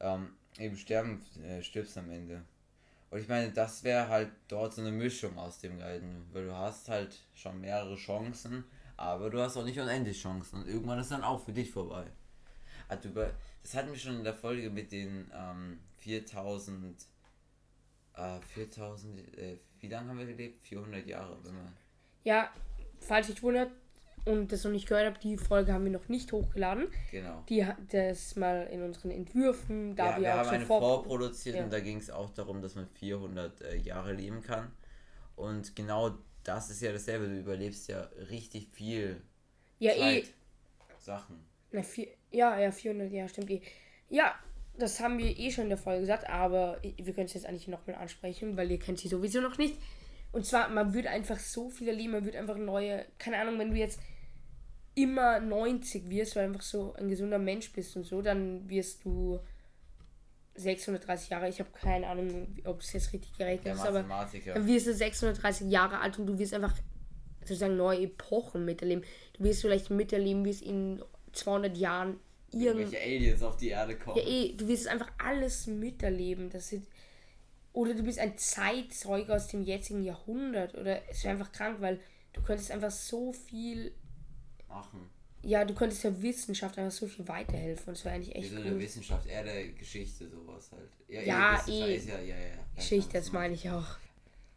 ähm, 0.00 0.30
eben 0.58 0.76
sterben, 0.76 1.22
äh, 1.44 1.62
stirbst 1.62 1.98
am 1.98 2.10
Ende. 2.10 2.42
Und 3.10 3.20
ich 3.20 3.28
meine, 3.28 3.52
das 3.52 3.84
wäre 3.84 4.08
halt 4.08 4.30
dort 4.48 4.74
so 4.74 4.82
eine 4.82 4.92
Mischung 4.92 5.38
aus 5.38 5.60
dem 5.60 5.78
Ganzen, 5.78 6.26
weil 6.32 6.46
du 6.46 6.56
hast 6.56 6.88
halt 6.88 7.16
schon 7.34 7.60
mehrere 7.60 7.96
Chancen, 7.96 8.64
aber 8.96 9.30
du 9.30 9.40
hast 9.40 9.56
auch 9.56 9.64
nicht 9.64 9.80
unendlich 9.80 10.20
Chancen 10.22 10.62
und 10.62 10.68
irgendwann 10.68 11.00
ist 11.00 11.10
dann 11.12 11.24
auch 11.24 11.44
für 11.44 11.52
dich 11.52 11.70
vorbei. 11.72 12.06
Also 12.90 13.08
über, 13.08 13.30
das 13.62 13.74
hatten 13.74 13.90
wir 13.90 13.98
schon 13.98 14.16
in 14.16 14.24
der 14.24 14.34
Folge 14.34 14.68
mit 14.68 14.90
den 14.90 15.30
ähm, 15.32 15.78
4000, 15.98 17.06
äh, 18.14 18.40
4000, 18.40 19.38
äh, 19.38 19.58
wie 19.78 19.88
lange 19.88 20.08
haben 20.10 20.18
wir 20.18 20.26
gelebt? 20.26 20.60
400 20.62 21.06
Jahre. 21.06 21.38
Ja, 22.24 22.52
falls 22.98 23.28
ich 23.28 23.42
wundert 23.42 23.70
und 24.24 24.50
das 24.52 24.64
noch 24.64 24.72
nicht 24.72 24.88
gehört 24.88 25.06
habt, 25.06 25.22
die 25.22 25.36
Folge 25.36 25.72
haben 25.72 25.84
wir 25.84 25.92
noch 25.92 26.08
nicht 26.08 26.32
hochgeladen. 26.32 26.88
Genau. 27.12 27.44
Die 27.48 27.64
hat 27.64 27.76
das 27.92 28.34
mal 28.34 28.66
in 28.66 28.82
unseren 28.82 29.12
Entwürfen, 29.12 29.94
da 29.94 30.10
ja, 30.10 30.16
wir, 30.16 30.22
wir 30.22 30.34
haben 30.34 30.48
eine 30.48 30.66
vor 30.66 30.80
vorproduziert 30.80 31.56
ja. 31.56 31.64
und 31.64 31.72
da 31.72 31.80
ging 31.80 31.98
es 31.98 32.10
auch 32.10 32.30
darum, 32.30 32.60
dass 32.60 32.74
man 32.74 32.86
400 32.86 33.62
äh, 33.62 33.76
Jahre 33.76 34.12
leben 34.12 34.42
kann. 34.42 34.72
Und 35.36 35.76
genau 35.76 36.18
das 36.42 36.70
ist 36.70 36.82
ja 36.82 36.92
dasselbe. 36.92 37.28
Du 37.28 37.38
überlebst 37.38 37.88
ja 37.88 38.02
richtig 38.28 38.68
viel 38.72 39.22
Ja, 39.78 39.92
eh. 39.92 40.22
Zeit, 40.22 40.34
Sachen. 40.98 41.46
Na, 41.70 41.82
vier, 41.82 42.08
ja, 42.30 42.58
ja, 42.58 42.70
400, 42.70 43.12
ja, 43.12 43.28
stimmt 43.28 43.50
eh. 43.50 43.60
Ja, 44.08 44.34
das 44.78 45.00
haben 45.00 45.18
wir 45.18 45.38
eh 45.38 45.50
schon 45.50 45.64
in 45.64 45.70
der 45.70 45.78
Folge 45.78 46.00
gesagt, 46.00 46.28
aber 46.28 46.78
wir 46.82 47.12
können 47.12 47.26
es 47.26 47.34
jetzt 47.34 47.46
eigentlich 47.46 47.68
nochmal 47.68 47.96
ansprechen, 47.96 48.56
weil 48.56 48.70
ihr 48.70 48.78
kennt 48.78 48.98
sie 48.98 49.08
sowieso 49.08 49.40
noch 49.40 49.58
nicht. 49.58 49.76
Und 50.32 50.46
zwar, 50.46 50.68
man 50.68 50.94
würde 50.94 51.10
einfach 51.10 51.38
so 51.38 51.70
viel 51.70 51.88
erleben, 51.88 52.12
man 52.12 52.24
würde 52.24 52.38
einfach 52.38 52.56
neue, 52.56 53.04
keine 53.18 53.38
Ahnung, 53.38 53.58
wenn 53.58 53.70
du 53.70 53.76
jetzt 53.76 54.00
immer 54.94 55.40
90 55.40 56.08
wirst, 56.08 56.36
weil 56.36 56.44
du 56.44 56.52
einfach 56.52 56.62
so 56.62 56.94
ein 56.94 57.08
gesunder 57.08 57.38
Mensch 57.38 57.72
bist 57.72 57.96
und 57.96 58.04
so, 58.04 58.22
dann 58.22 58.68
wirst 58.68 59.04
du 59.04 59.40
630 60.54 61.30
Jahre, 61.30 61.48
ich 61.48 61.58
habe 61.60 61.70
keine 61.72 62.06
Ahnung, 62.06 62.56
ob 62.64 62.80
es 62.80 62.92
jetzt 62.92 63.12
richtig 63.12 63.36
gerechnet 63.36 63.74
ist, 63.74 63.86
aber 63.86 64.02
dann 64.02 64.66
wirst 64.66 64.86
du 64.86 64.94
630 64.94 65.70
Jahre 65.70 66.00
alt 66.00 66.18
und 66.18 66.26
du 66.26 66.38
wirst 66.38 66.54
einfach 66.54 66.74
sozusagen 67.40 67.76
neue 67.76 68.02
Epochen 68.02 68.64
miterleben. 68.64 69.04
Du 69.34 69.44
wirst 69.44 69.62
vielleicht 69.62 69.90
miterleben, 69.90 70.44
wie 70.44 70.50
es 70.50 70.60
in 70.60 71.02
200 71.32 71.76
Jahren 71.76 72.18
irgendwelche 72.52 73.00
Aliens 73.00 73.42
auf 73.42 73.56
die 73.56 73.68
Erde 73.68 73.96
kommen. 73.96 74.18
Ja, 74.18 74.24
eh, 74.24 74.54
du 74.56 74.66
wirst 74.68 74.88
einfach 74.88 75.10
alles 75.18 75.66
miterleben. 75.66 76.50
Das 76.50 76.68
sind, 76.68 76.86
oder 77.72 77.94
du 77.94 78.02
bist 78.02 78.18
ein 78.18 78.36
Zeitzeuge 78.36 79.34
aus 79.34 79.48
dem 79.48 79.62
jetzigen 79.62 80.02
Jahrhundert. 80.02 80.74
Oder 80.74 81.08
es 81.08 81.22
wäre 81.24 81.34
einfach 81.34 81.52
krank, 81.52 81.80
weil 81.80 82.00
du 82.32 82.42
könntest 82.42 82.70
einfach 82.70 82.90
so 82.90 83.32
viel 83.32 83.92
machen. 84.68 85.08
Ja, 85.42 85.64
du 85.64 85.74
könntest 85.74 86.04
der 86.04 86.20
Wissenschaft 86.20 86.78
einfach 86.78 86.96
so 86.96 87.06
viel 87.06 87.26
weiterhelfen. 87.26 87.88
Und 87.88 87.96
es 87.96 88.04
wäre 88.04 88.14
eigentlich 88.16 88.34
echt 88.34 88.50
Wieso 88.50 88.56
cool. 88.56 88.64
der 88.64 88.78
Wissenschaft, 88.78 89.26
eher 89.26 89.44
der 89.44 89.68
Geschichte, 89.68 90.28
sowas 90.28 90.70
halt. 90.72 90.90
Ja, 91.08 91.54
Wissenschaft 91.54 91.68
eh. 91.68 91.96
Ist 91.96 92.08
ja, 92.08 92.18
ja, 92.18 92.36
ja, 92.36 92.36
ja. 92.36 92.64
Geschichte, 92.76 93.12
das 93.14 93.32
meine 93.32 93.54
ich 93.54 93.70
auch. 93.70 93.96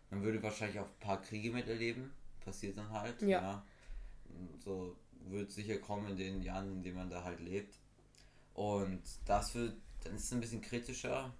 Man 0.09 0.23
würde 0.23 0.43
wahrscheinlich 0.43 0.79
auch 0.79 0.85
ein 0.85 0.99
paar 0.99 1.21
Kriege 1.21 1.51
miterleben. 1.51 2.11
Passiert 2.43 2.77
dann 2.77 2.89
halt. 2.89 3.21
Ja. 3.21 3.63
So 4.59 4.97
wird 5.33 5.51
sicher 5.51 5.77
kommen 5.77 6.07
in 6.11 6.17
den 6.17 6.41
Jahren, 6.41 6.71
in 6.71 6.83
denen 6.83 6.95
man 6.97 7.09
da 7.09 7.23
halt 7.23 7.39
lebt. 7.41 7.75
Und 8.53 9.01
das 9.25 9.55
wird, 9.55 9.75
dann 10.03 10.15
ist 10.15 10.25
es 10.25 10.31
ein 10.33 10.39
bisschen 10.39 10.61
kritischer. 10.61 11.33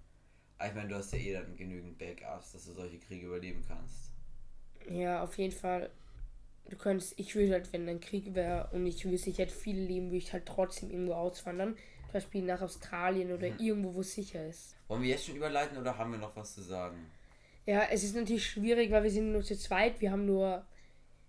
Aber 0.57 0.69
ich 0.69 0.75
meine, 0.75 0.89
du 0.89 0.95
hast 0.95 1.13
ja 1.13 1.19
eh 1.19 1.33
dann 1.33 1.55
genügend 1.55 1.97
Backups, 1.97 2.53
dass 2.53 2.65
du 2.65 2.73
solche 2.73 2.99
Kriege 2.99 3.27
überleben 3.27 3.63
kannst. 3.67 4.11
Ja, 4.89 5.23
auf 5.23 5.37
jeden 5.37 5.53
Fall. 5.53 5.89
Du 6.69 6.77
könntest, 6.77 7.13
ich 7.17 7.35
würde 7.35 7.53
halt, 7.53 7.71
wenn 7.73 7.87
ein 7.89 7.99
Krieg 7.99 8.33
wäre 8.35 8.69
und 8.71 8.85
ich 8.85 9.03
wüsste, 9.05 9.29
ich 9.29 9.37
hätte 9.37 9.53
viele 9.53 9.81
Leben, 9.85 10.07
würde 10.07 10.17
ich 10.17 10.31
halt 10.33 10.45
trotzdem 10.45 10.89
irgendwo 10.91 11.13
auswandern. 11.13 11.75
Zum 12.05 12.13
Beispiel 12.13 12.43
nach 12.43 12.61
Australien 12.61 13.31
oder 13.33 13.49
Mhm. 13.49 13.59
irgendwo, 13.59 13.93
wo 13.95 14.01
es 14.01 14.13
sicher 14.13 14.47
ist. 14.47 14.75
Wollen 14.87 15.01
wir 15.01 15.09
jetzt 15.09 15.25
schon 15.25 15.35
überleiten 15.35 15.77
oder 15.77 15.97
haben 15.97 16.11
wir 16.11 16.19
noch 16.19 16.35
was 16.35 16.55
zu 16.55 16.61
sagen? 16.61 16.97
Ja, 17.65 17.83
es 17.91 18.03
ist 18.03 18.15
natürlich 18.15 18.45
schwierig, 18.45 18.91
weil 18.91 19.03
wir 19.03 19.11
sind 19.11 19.31
nur 19.31 19.43
zu 19.43 19.57
zweit. 19.57 19.99
Wir 20.01 20.11
haben 20.11 20.25
nur, 20.25 20.65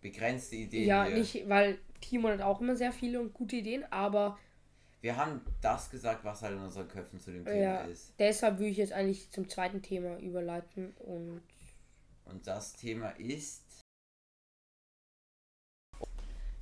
Begrenzte 0.01 0.57
Ideen. 0.57 0.87
ja, 0.87 1.05
hier. 1.07 1.17
nicht, 1.19 1.49
weil 1.49 1.79
Timon 2.09 2.33
hat 2.33 2.41
auch 2.43 2.61
immer 2.61 2.77
sehr 2.77 2.93
viele 2.93 3.21
und 3.21 3.33
gute 3.35 3.57
Ideen, 3.57 3.85
aber 3.91 4.39
Wir 5.01 5.17
haben 5.17 5.41
das 5.61 5.91
gesagt, 5.91 6.25
was 6.25 6.43
halt 6.43 6.55
in 6.57 6.63
unseren 6.63 6.89
Köpfen 6.89 7.21
zu 7.21 7.31
dem 7.33 7.45
Thema 7.45 7.57
ja, 7.57 7.81
ist. 7.85 8.13
deshalb 8.19 8.59
würde 8.59 8.71
ich 8.71 8.77
jetzt 8.79 8.93
eigentlich 8.93 9.31
zum 9.31 9.49
zweiten 9.49 9.83
Thema 9.83 10.19
überleiten 10.19 10.93
und 10.99 11.43
Und 12.25 12.47
das 12.47 12.73
Thema 12.75 13.11
ist. 13.19 13.63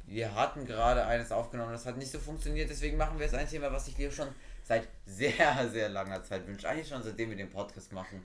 Wir 0.07 0.35
hatten 0.35 0.67
gerade 0.67 1.07
eines 1.07 1.33
aufgenommen, 1.33 1.73
das 1.73 1.87
hat 1.87 1.97
nicht 1.97 2.11
so 2.11 2.19
funktioniert, 2.19 2.69
deswegen 2.69 2.97
machen 2.99 3.19
wir 3.19 3.25
jetzt 3.27 3.35
ein 3.35 3.49
Thema, 3.49 3.73
was 3.73 3.89
ich 3.89 3.95
dir 3.95 4.11
schon 4.11 4.29
seit 4.65 4.87
sehr, 5.07 5.69
sehr 5.71 5.89
langer 5.89 6.23
Zeit 6.23 6.47
wünsche. 6.47 6.69
Eigentlich 6.69 6.89
schon 6.89 7.03
seitdem 7.03 7.31
wir 7.31 7.37
den 7.37 7.51
Podcast 7.51 7.93
machen. 7.93 8.23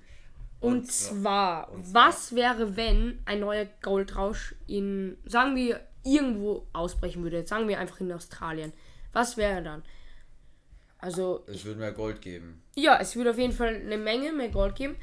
Und, 0.59 0.91
so- 0.91 1.15
zwar, 1.21 1.69
und 1.71 1.85
zwar- 1.85 2.07
was 2.09 2.35
wäre, 2.35 2.75
wenn 2.75 3.19
ein 3.25 3.39
neuer 3.39 3.65
Goldrausch 3.83 4.55
in, 4.65 5.17
sagen 5.25 5.55
wir, 5.55 5.79
irgendwo 6.03 6.65
ausbrechen 6.73 7.23
würde? 7.23 7.45
Sagen 7.45 7.67
wir 7.67 7.79
einfach 7.79 7.99
in 7.99 8.11
Australien. 8.11 8.73
Was 9.13 9.37
wäre 9.37 9.61
dann? 9.63 9.83
Also, 10.99 11.43
Es 11.47 11.63
würde 11.65 11.79
mehr 11.79 11.91
Gold 11.91 12.21
geben. 12.21 12.63
ja, 12.75 12.97
es 12.99 13.15
würde 13.15 13.31
auf 13.31 13.37
jeden 13.37 13.53
Fall 13.53 13.75
eine 13.75 13.97
Menge 13.97 14.31
mehr 14.33 14.49
Gold 14.49 14.75
geben. 14.75 14.95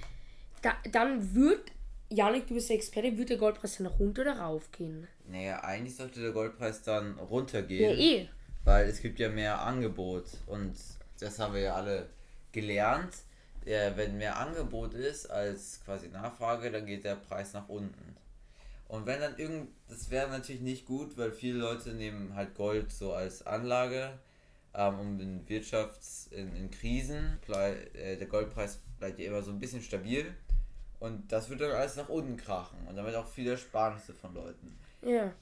Da, 0.62 0.74
dann 0.90 1.34
wird, 1.34 1.70
Janik, 2.10 2.46
du 2.48 2.54
bist 2.54 2.68
der 2.68 2.76
Experte, 2.76 3.16
wird 3.16 3.30
der 3.30 3.36
Goldpreis 3.36 3.76
dann 3.76 3.86
runter 3.86 4.22
oder 4.22 4.38
rauf 4.38 4.70
gehen? 4.72 5.06
Naja, 5.28 5.62
eigentlich 5.62 5.94
sollte 5.96 6.20
der 6.20 6.32
Goldpreis 6.32 6.82
dann 6.82 7.16
Ja, 7.16 7.22
runtergehen, 7.24 7.98
eh. 7.98 8.28
weil 8.64 8.88
es 8.88 9.00
gibt 9.00 9.18
ja 9.20 9.28
mehr 9.28 9.60
Angebot 9.60 10.24
und 10.46 10.74
das 11.20 11.38
haben 11.38 11.54
wir 11.54 11.60
ja 11.60 11.74
alle 11.76 12.08
gelernt. 12.50 13.14
Ja, 13.64 13.96
wenn 13.96 14.18
mehr 14.18 14.36
Angebot 14.38 14.94
ist 14.94 15.30
als 15.30 15.80
quasi 15.84 16.08
Nachfrage, 16.08 16.70
dann 16.70 16.84
geht 16.86 17.04
der 17.04 17.16
Preis 17.16 17.52
nach 17.54 17.68
unten. 17.68 18.16
Und 18.88 19.06
wenn 19.06 19.20
dann 19.20 19.36
irgend, 19.38 19.70
das 19.88 20.10
wäre 20.10 20.28
natürlich 20.28 20.60
nicht 20.60 20.86
gut, 20.86 21.16
weil 21.16 21.32
viele 21.32 21.58
Leute 21.58 21.94
nehmen 21.94 22.34
halt 22.34 22.54
Gold 22.54 22.92
so 22.92 23.12
als 23.12 23.46
Anlage, 23.46 24.18
ähm, 24.74 24.98
um 24.98 25.20
in 25.20 25.46
Wirtschafts-, 25.46 26.30
in, 26.32 26.54
in 26.54 26.70
Krisen, 26.70 27.38
äh, 27.48 28.16
der 28.16 28.26
Goldpreis 28.26 28.80
bleibt 28.98 29.18
ja 29.18 29.26
immer 29.26 29.42
so 29.42 29.50
ein 29.50 29.60
bisschen 29.60 29.82
stabil 29.82 30.34
und 31.00 31.30
das 31.30 31.50
wird 31.50 31.60
dann 31.60 31.72
alles 31.72 31.96
nach 31.96 32.08
unten 32.08 32.36
krachen 32.36 32.78
und 32.88 32.96
damit 32.96 33.14
auch 33.14 33.26
viele 33.26 33.52
Ersparnisse 33.52 34.14
von 34.14 34.34
Leuten. 34.34 34.78
Ja. 35.02 35.32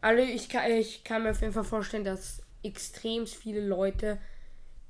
Also 0.00 0.22
ich 0.22 0.48
kann, 0.48 0.70
ich 0.70 1.04
kann 1.04 1.22
mir 1.22 1.30
auf 1.30 1.40
jeden 1.40 1.52
Fall 1.52 1.64
vorstellen, 1.64 2.02
dass 2.02 2.42
extrem 2.64 3.26
viele 3.26 3.64
Leute 3.64 4.18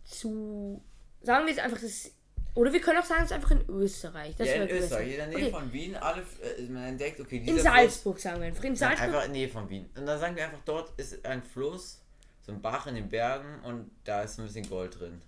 zu. 0.04 0.83
Sagen 1.21 1.45
wir 1.45 1.52
jetzt 1.52 1.62
einfach 1.62 1.81
das. 1.81 2.11
Oder 2.54 2.73
wir 2.73 2.80
können 2.80 2.99
auch 2.99 3.04
sagen, 3.04 3.23
es 3.25 3.30
ist 3.30 3.32
einfach 3.37 3.50
in 3.52 3.64
Österreich. 3.68 4.35
Das 4.37 4.47
ja, 4.49 4.62
in. 4.62 4.68
Österreich, 4.68 5.11
in 5.11 5.16
der 5.16 5.26
Nähe 5.28 5.38
Okay, 5.44 5.50
von 5.50 5.73
Wien, 5.73 5.97
alle, 5.97 6.21
äh, 6.59 6.62
man 6.68 6.85
entdeckt, 6.85 7.18
okay, 7.21 7.38
In 7.38 7.47
Fluss- 7.47 7.62
Salzburg 7.62 8.18
sagen 8.18 8.40
wir 8.40 8.49
einfach. 8.49 8.64
In 8.64 8.71
Nein, 8.71 8.76
Salzburg. 8.76 9.02
einfach 9.06 9.25
in 9.26 9.32
der 9.32 9.40
Nähe 9.40 9.49
von 9.49 9.71
Wien. 9.71 9.87
Und 9.97 10.06
dann 10.06 10.21
sagen 10.21 10.37
wir 10.37 10.44
einfach, 10.44 10.61
dort 10.66 10.92
ist 10.99 11.25
ein 11.25 11.42
Fluss, 11.42 12.00
so 12.44 12.52
ein 12.52 12.61
Bach 12.61 12.87
in 12.87 12.97
den 12.97 13.09
Bergen 13.09 13.61
und 13.64 13.90
da 14.04 14.23
ist 14.23 14.38
ein 14.38 14.47
bisschen 14.47 14.68
Gold 14.68 14.99
drin. 15.00 15.23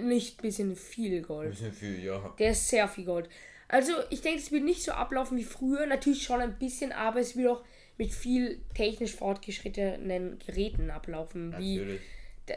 Nicht 0.00 0.38
ein 0.38 0.42
bisschen 0.42 0.74
viel 0.76 1.18
Ein 1.18 1.22
Gold. 1.22 1.50
bisschen 1.50 1.72
viel, 1.72 2.02
ja. 2.04 2.34
Der 2.38 2.50
ist 2.50 2.68
sehr 2.68 2.88
viel 2.88 3.04
Gold. 3.04 3.28
Also, 3.68 3.92
ich 4.10 4.20
denke, 4.20 4.40
es 4.40 4.50
wird 4.50 4.64
nicht 4.64 4.82
so 4.82 4.92
ablaufen 4.92 5.36
wie 5.38 5.44
früher. 5.44 5.86
Natürlich 5.86 6.22
schon 6.24 6.40
ein 6.40 6.58
bisschen, 6.58 6.92
aber 6.92 7.20
es 7.20 7.36
wird 7.36 7.48
auch 7.48 7.64
mit 7.98 8.12
viel 8.12 8.60
technisch 8.74 9.14
fortgeschrittenen 9.14 10.38
Geräten 10.44 10.90
ablaufen. 10.90 11.54
Wie, 11.58 11.78
Natürlich. 11.78 12.00
da- 12.00 12.06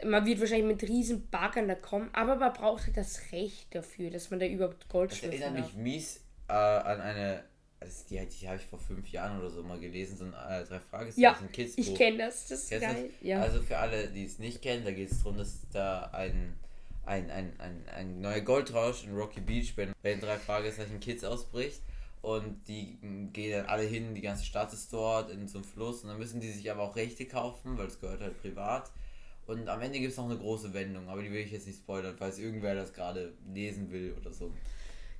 man 0.04 0.24
wird 0.26 0.40
wahrscheinlich 0.40 0.66
mit 0.80 0.88
riesen 0.88 1.28
Baggern 1.30 1.68
da 1.68 1.74
kommen, 1.74 2.08
aber 2.12 2.36
man 2.36 2.52
braucht 2.52 2.86
halt 2.86 2.96
das 2.96 3.20
Recht 3.32 3.74
dafür, 3.74 4.10
dass 4.10 4.30
man 4.30 4.40
da 4.40 4.46
überhaupt 4.46 4.88
Gold 4.88 5.10
Das 5.10 5.18
schürfen 5.18 5.40
erinnert 5.42 5.66
mich 5.66 5.74
mies 5.74 6.20
äh, 6.48 6.52
an 6.52 7.00
eine, 7.00 7.42
also 7.80 8.04
die, 8.08 8.24
die 8.26 8.46
habe 8.48 8.56
ich 8.58 8.66
vor 8.66 8.78
fünf 8.78 9.08
Jahren 9.10 9.38
oder 9.40 9.50
so 9.50 9.62
mal 9.62 9.80
gelesen, 9.80 10.16
so 10.16 10.24
ein 10.24 10.32
äh, 10.32 10.64
drei 10.64 10.78
Fragezeichen 10.80 11.20
Ja, 11.20 11.38
Kids 11.52 11.74
ich 11.76 11.88
Buch. 11.90 11.96
kenne 11.98 12.18
das. 12.18 12.46
Das 12.46 12.60
ist 12.62 12.68
Kennst 12.68 12.86
geil. 12.86 13.10
das? 13.18 13.26
Ja. 13.28 13.40
Also 13.42 13.62
für 13.62 13.78
alle, 13.78 14.08
die 14.08 14.24
es 14.24 14.38
nicht 14.38 14.62
kennen, 14.62 14.84
da 14.84 14.92
geht 14.92 15.10
es 15.10 15.18
darum, 15.22 15.38
dass 15.38 15.58
da 15.72 16.02
ein, 16.12 16.54
ein, 17.06 17.30
ein, 17.30 17.52
ein, 17.58 17.84
ein 17.94 18.20
neuer 18.20 18.40
Goldrausch 18.42 19.04
in 19.04 19.14
Rocky 19.14 19.40
Beach 19.40 19.74
bei 19.74 19.86
den 20.04 20.20
drei 20.20 20.36
Fragezeichen 20.36 21.00
Kids 21.00 21.24
ausbricht. 21.24 21.80
Und 22.22 22.68
die 22.68 22.98
gehen 23.32 23.52
dann 23.52 23.66
alle 23.66 23.84
hin, 23.84 24.14
die 24.14 24.20
ganze 24.20 24.44
Stadt 24.44 24.72
ist 24.74 24.92
dort 24.92 25.30
in 25.30 25.48
so 25.48 25.58
einem 25.58 25.64
Fluss. 25.64 26.02
Und 26.02 26.10
dann 26.10 26.18
müssen 26.18 26.38
die 26.40 26.50
sich 26.50 26.70
aber 26.70 26.82
auch 26.82 26.94
Rechte 26.94 27.24
kaufen, 27.24 27.78
weil 27.78 27.86
es 27.86 27.98
gehört 27.98 28.20
halt 28.20 28.40
privat. 28.42 28.90
Und 29.50 29.68
am 29.68 29.80
Ende 29.82 29.98
gibt 29.98 30.12
es 30.12 30.16
noch 30.16 30.26
eine 30.26 30.36
große 30.38 30.72
Wendung, 30.74 31.08
aber 31.08 31.22
die 31.22 31.30
will 31.32 31.40
ich 31.40 31.50
jetzt 31.52 31.66
nicht 31.66 31.78
spoilern, 31.78 32.14
falls 32.18 32.38
irgendwer 32.38 32.74
das 32.74 32.92
gerade 32.92 33.32
lesen 33.52 33.90
will 33.90 34.14
oder 34.20 34.32
so. 34.32 34.52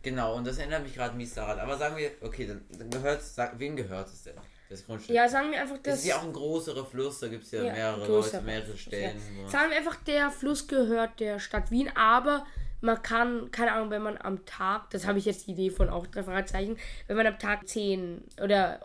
Genau, 0.03 0.37
und 0.37 0.47
das 0.47 0.57
erinnert 0.59 0.83
mich 0.83 0.95
gerade 0.95 1.17
mies 1.17 1.35
daran. 1.35 1.59
Aber 1.59 1.77
sagen 1.77 1.97
wir, 1.97 2.11
okay, 2.23 2.47
dann, 2.47 2.65
dann 2.79 2.89
gehört 2.91 3.23
sag, 3.23 3.59
wem 3.59 3.77
gehört 3.77 4.09
es 4.09 4.23
denn? 4.23 4.35
Das 4.71 4.87
Grundstück. 4.87 5.15
ja, 5.17 5.29
sagen 5.29 5.51
wir 5.51 5.61
einfach, 5.61 5.77
Das 5.79 5.95
dass. 5.95 5.99
ist 6.01 6.07
ja 6.07 6.17
auch 6.17 6.23
ein 6.23 6.33
größerer 6.33 6.87
Fluss, 6.87 7.19
da 7.19 7.27
gibt 7.29 7.45
es 7.45 7.51
ja, 7.51 7.65
Ja, 7.65 7.73
mehrere 7.73 8.07
Leute, 8.07 8.41
mehrere 8.41 8.77
Stellen. 8.77 9.21
man- 9.43 9.51
Sagen 9.51 9.71
wir 9.71 9.77
einfach, 9.77 9.97
der 10.05 10.31
Fluss 10.31 10.69
gehört 10.69 11.19
der 11.19 11.39
Stadt 11.41 11.71
Wien, 11.73 11.91
aber 11.97 12.47
man 12.81 13.03
kann, 13.03 13.51
keine 13.51 13.73
Ahnung, 13.73 13.91
wenn 13.91 14.01
man 14.03 14.17
am 14.17 14.47
Tag, 14.47 14.89
das 14.91 15.07
habe 15.07 15.19
ich 15.19 15.25
jetzt 15.25 15.49
die 15.49 15.51
Idee 15.51 15.71
von 15.71 15.89
auch 15.91 16.07
drei 16.07 16.23
Fragezeichen, 16.23 16.79
wenn 17.09 17.17
man 17.17 17.27
am 17.27 17.39
Tag 17.39 17.67
10 17.69 18.23
oder 18.41 18.81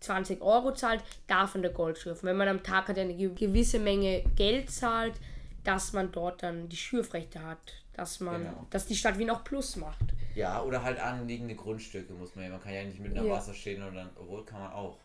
20 0.00 0.42
Euro 0.42 0.72
zahlt, 0.72 1.02
darf 1.26 1.54
man 1.54 1.62
der 1.62 1.72
Gold 1.72 1.98
schürfen. 1.98 2.28
Wenn 2.28 2.36
man 2.36 2.48
am 2.48 2.62
Tag 2.62 2.88
halt 2.88 2.98
eine 2.98 3.14
ge- 3.14 3.32
gewisse 3.34 3.78
Menge 3.78 4.24
Geld 4.36 4.70
zahlt, 4.70 5.14
dass 5.64 5.92
man 5.92 6.10
dort 6.12 6.42
dann 6.42 6.68
die 6.68 6.76
Schürfrechte 6.76 7.42
hat, 7.42 7.58
dass 7.92 8.20
man, 8.20 8.42
Genau. 8.42 8.66
dass 8.70 8.86
die 8.86 8.96
Stadt 8.96 9.18
Wien 9.18 9.30
auch 9.30 9.44
Plus 9.44 9.76
macht. 9.76 10.00
Ja, 10.34 10.62
oder 10.62 10.82
halt 10.82 10.98
anliegende 10.98 11.54
Grundstücke 11.54 12.12
muss 12.14 12.34
man 12.34 12.44
ja. 12.44 12.50
Man 12.50 12.60
kann 12.62 12.72
ja 12.72 12.82
nicht 12.84 12.98
mit 13.00 13.12
einer 13.16 13.26
Ja. 13.26 13.34
Wasser 13.34 13.52
stehen 13.54 13.82
und 13.82 13.94
dann, 13.94 14.10
obwohl 14.16 14.44
kann 14.44 14.60
man 14.60 14.72
auch. 14.72 14.98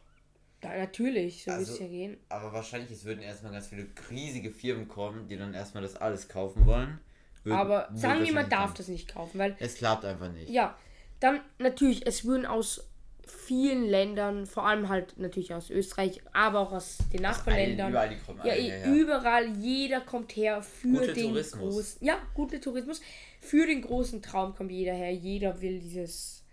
Ja, 0.63 0.77
natürlich, 0.77 1.43
so 1.43 1.51
Also- 1.51 1.67
wird 1.67 1.75
es 1.75 1.79
ja 1.81 1.88
gehen. 1.88 2.17
Aber 2.29 2.51
wahrscheinlich, 2.53 2.89
es 2.91 3.03
würden 3.05 3.22
erstmal 3.22 3.51
ganz 3.51 3.67
viele 3.67 3.88
riesige 4.10 4.50
Firmen 4.50 4.88
kommen, 4.88 5.27
die 5.27 5.38
dann 5.38 5.53
erstmal 5.53 5.84
das 5.84 5.95
alles 5.95 6.27
kaufen 6.27 6.65
wollen. 6.65 7.00
Würden- 7.43 7.60
Aber 7.60 7.89
sagen 7.93 8.24
wir, 8.24 8.34
man 8.34 8.50
darf 8.50 8.74
das 8.74 8.88
nicht 8.88 9.13
kaufen, 9.13 9.38
weil 9.38 9.55
Es 9.60 9.75
klappt 9.75 10.05
einfach 10.05 10.31
nicht. 10.31 10.50
Ja, 10.50 10.75
dann 11.19 11.41
natürlich, 11.60 12.07
es 12.07 12.25
würden 12.25 12.45
aus 12.48 12.88
vielen 13.25 13.86
Ländern, 13.86 14.46
vor 14.46 14.65
allem 14.67 14.89
halt 14.89 15.17
natürlich 15.17 15.53
aus 15.53 15.70
Österreich, 15.70 16.22
aber 16.34 16.60
auch 16.60 16.72
aus 16.72 16.98
den 17.13 17.22
Nachbarländern. 17.22 17.89
überall 17.91 18.10
die 18.10 18.17
kommen 18.17 18.39
ja, 18.44 18.51
alle 18.51 18.60
eh, 18.60 18.63
hierher. 18.63 18.94
überall, 18.94 19.58
jeder 19.58 20.01
kommt 20.01 20.36
her 20.36 20.62
für 20.62 20.88
Guter 20.89 21.13
den 21.13 21.27
Tourismus. 21.29 21.60
großen. 21.74 22.05
Ja, 22.05 22.17
guter 22.34 22.62
Tourismus. 22.62 23.01
Für 23.41 23.65
den 23.67 23.82
großen 23.82 24.22
Traum 24.22 24.55
kommt 24.55 24.72
jeder 24.72 24.94
her. 24.94 25.12
Jeder 25.12 25.62
will 25.62 25.79
dieses 25.79 26.44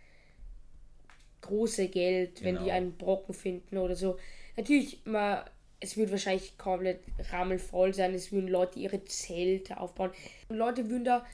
große 1.41 1.89
Geld, 1.89 2.43
wenn 2.45 2.57
die 2.57 2.63
Genau. 2.65 2.75
einen 2.75 2.97
Brocken 2.97 3.35
finden 3.35 3.79
oder 3.79 3.97
so. 3.97 4.17
Natürlich, 4.57 5.05
mal, 5.05 5.45
es 5.81 5.97
wird 5.97 6.11
wahrscheinlich 6.11 6.57
komplett 6.59 7.01
rammelvoll 7.33 7.93
sein. 7.95 8.15
Es 8.15 8.31
würden 8.33 8.49
Leute 8.49 8.79
ihre 8.79 9.05
Zelte 9.05 9.81
aufbauen. 9.81 10.11
Und 10.49 10.57
Leute 10.57 10.89
würden 10.89 11.05
da 11.05 11.27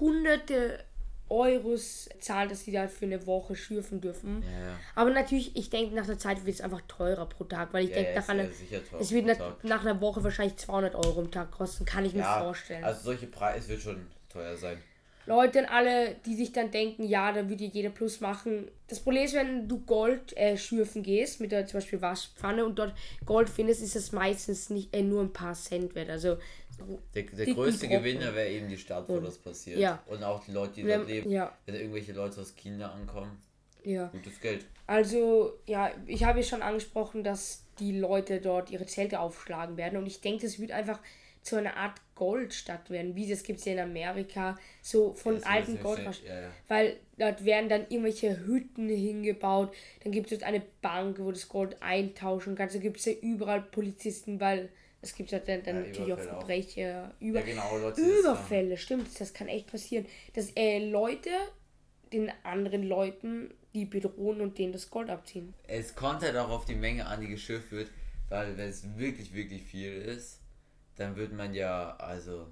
hunderte 0.00 0.82
Euros 1.28 2.08
zahlen, 2.20 2.48
dass 2.48 2.64
sie 2.64 2.72
da 2.72 2.86
für 2.88 3.04
eine 3.06 3.26
Woche 3.26 3.56
schürfen 3.56 4.00
dürfen. 4.00 4.42
Ja. 4.42 4.78
Aber 4.94 5.10
natürlich, 5.10 5.56
ich 5.56 5.70
denke, 5.70 5.94
nach 5.94 6.06
der 6.06 6.18
Zeit 6.18 6.44
wird 6.46 6.54
es 6.56 6.60
einfach 6.60 6.82
teurer 6.88 7.26
pro 7.26 7.44
Tag, 7.44 7.72
weil 7.72 7.84
ich 7.84 7.90
Ja, 7.90 7.96
denke, 7.96 8.10
ja, 8.12 8.20
nach 8.20 8.28
einer, 8.28 8.48
es 9.00 9.10
wird 9.10 9.26
nach, 9.26 9.56
nach 9.62 9.80
einer 9.82 10.00
Woche 10.00 10.22
wahrscheinlich 10.22 10.56
200 10.56 10.94
Euro 10.94 11.20
im 11.20 11.30
Tag 11.30 11.50
kosten, 11.50 11.84
kann 11.84 12.04
ich 12.04 12.14
mir 12.14 12.22
vorstellen. 12.24 12.84
also 12.84 13.02
solche 13.02 13.26
Preise 13.26 13.68
wird 13.70 13.82
schon 13.82 14.06
teuer 14.28 14.56
sein. 14.56 14.78
Leute, 15.28 15.58
und 15.58 15.64
alle, 15.66 16.14
die 16.24 16.36
sich 16.36 16.52
dann 16.52 16.70
denken, 16.70 17.02
ja, 17.02 17.32
da 17.32 17.48
würde 17.48 17.64
jeder 17.64 17.90
Plus 17.90 18.20
machen. 18.20 18.68
Das 18.86 19.00
Problem 19.00 19.24
ist, 19.24 19.34
wenn 19.34 19.66
du 19.66 19.80
Gold 19.80 20.36
äh, 20.36 20.56
schürfen 20.56 21.02
gehst, 21.02 21.40
mit 21.40 21.50
der 21.50 21.66
zum 21.66 21.80
Beispiel 21.80 22.00
Waschpfanne 22.00 22.64
und 22.64 22.78
dort 22.78 22.94
Gold 23.24 23.50
findest, 23.50 23.82
ist 23.82 23.96
das 23.96 24.12
meistens 24.12 24.70
nicht 24.70 24.94
äh, 24.94 25.02
nur 25.02 25.22
ein 25.22 25.32
paar 25.32 25.54
Cent 25.54 25.96
wert. 25.96 26.10
Also 26.10 26.36
Der, 27.14 27.22
der 27.22 27.46
größte 27.54 27.86
Brocken. 27.86 28.02
Gewinner 28.04 28.34
wäre 28.34 28.48
eben 28.50 28.68
die 28.68 28.76
Stadt, 28.78 29.08
wo 29.08 29.14
Und- 29.14 29.24
das 29.24 29.38
passiert. 29.38 29.78
ja. 29.78 30.02
Und 30.06 30.22
auch 30.22 30.44
die 30.44 30.52
Leute, 30.52 30.74
die 30.74 30.84
Wenn- 30.86 30.98
dort 31.00 31.08
leben. 31.10 31.30
ja. 31.30 31.56
Wenn 31.64 31.74
da 31.74 31.80
irgendwelche 31.80 32.12
Leute 32.12 32.40
aus 32.40 32.54
China 32.54 32.92
ankommen, 32.92 33.40
Ja. 33.84 34.08
gutes 34.08 34.40
Geld. 34.40 34.66
Also, 34.86 35.52
ja, 35.66 35.90
ich 36.06 36.24
habe 36.24 36.40
ja 36.40 36.44
schon 36.44 36.62
angesprochen, 36.62 37.24
dass 37.24 37.64
die 37.78 37.98
Leute 37.98 38.40
dort 38.40 38.70
ihre 38.70 38.86
Zelte 38.86 39.20
aufschlagen 39.20 39.76
werden. 39.76 39.96
Und 39.98 40.06
ich 40.06 40.20
denke, 40.20 40.46
das 40.46 40.58
wird 40.58 40.70
einfach 40.72 41.00
zu 41.42 41.56
einer 41.56 41.76
Art 41.76 42.00
Goldstadt 42.16 42.90
werden. 42.90 43.14
Wie 43.14 43.28
das 43.28 43.42
gibt 43.44 43.60
es 43.60 43.64
ja 43.66 43.72
in 43.74 43.78
Amerika, 43.78 44.58
so 44.82 45.12
von 45.12 45.34
Das 45.36 45.44
alten 45.44 45.72
nicht, 45.74 46.24
ja, 46.26 46.40
ja. 46.40 46.50
Weil 46.66 46.96
dort 47.18 47.44
werden 47.44 47.68
dann 47.68 47.82
irgendwelche 47.82 48.44
Hütten 48.46 48.88
hingebaut. 48.88 49.72
Dann 50.02 50.10
gibt 50.12 50.32
es 50.32 50.38
dort 50.38 50.48
eine 50.48 50.62
Bank, 50.82 51.18
wo 51.20 51.30
das 51.30 51.48
Gold 51.48 51.80
eintauschen 51.82 52.56
kannst. 52.56 52.74
Da 52.74 52.80
gibt 52.80 52.96
es 52.98 53.04
ja 53.04 53.12
überall 53.12 53.62
Polizisten, 53.62 54.40
weil 54.40 54.70
es 55.02 55.14
gibt 55.14 55.30
ja 55.30 55.38
dann, 55.38 55.62
dann 55.62 55.76
Ja, 55.76 55.80
natürlich 55.82 56.12
auch 56.12 56.18
Überfälle 56.18 56.32
auch. 56.32 56.38
Verbrecher. 56.38 57.14
Über 57.20 57.40
Ja, 57.40 57.44
genau, 57.46 57.78
das 57.78 57.98
ist. 57.98 58.20
Überfälle, 58.20 58.76
stimmt, 58.76 59.20
das 59.20 59.32
kann 59.34 59.48
echt 59.48 59.70
passieren. 59.70 60.06
Dass 60.34 60.50
äh, 60.56 60.78
Leute 60.88 61.30
den 62.12 62.32
anderen 62.44 62.82
Leuten 62.84 63.52
die 63.74 63.84
bedrohen 63.84 64.40
und 64.40 64.58
denen 64.58 64.72
das 64.72 64.90
Gold 64.90 65.10
abziehen. 65.10 65.52
Es 65.66 65.94
kommt 65.94 66.22
halt 66.22 66.36
auch 66.36 66.48
auf 66.48 66.64
die 66.64 66.74
Menge 66.74 67.06
an, 67.06 67.20
die 67.20 67.28
geschürft 67.28 67.70
wird, 67.72 67.90
weil 68.28 68.56
wenn 68.56 68.68
es 68.70 68.96
wirklich, 68.96 69.34
wirklich 69.34 69.62
viel 69.64 69.92
ist, 69.92 70.40
dann 70.96 71.14
wird 71.16 71.32
man 71.32 71.52
ja, 71.52 71.94
also, 71.96 72.46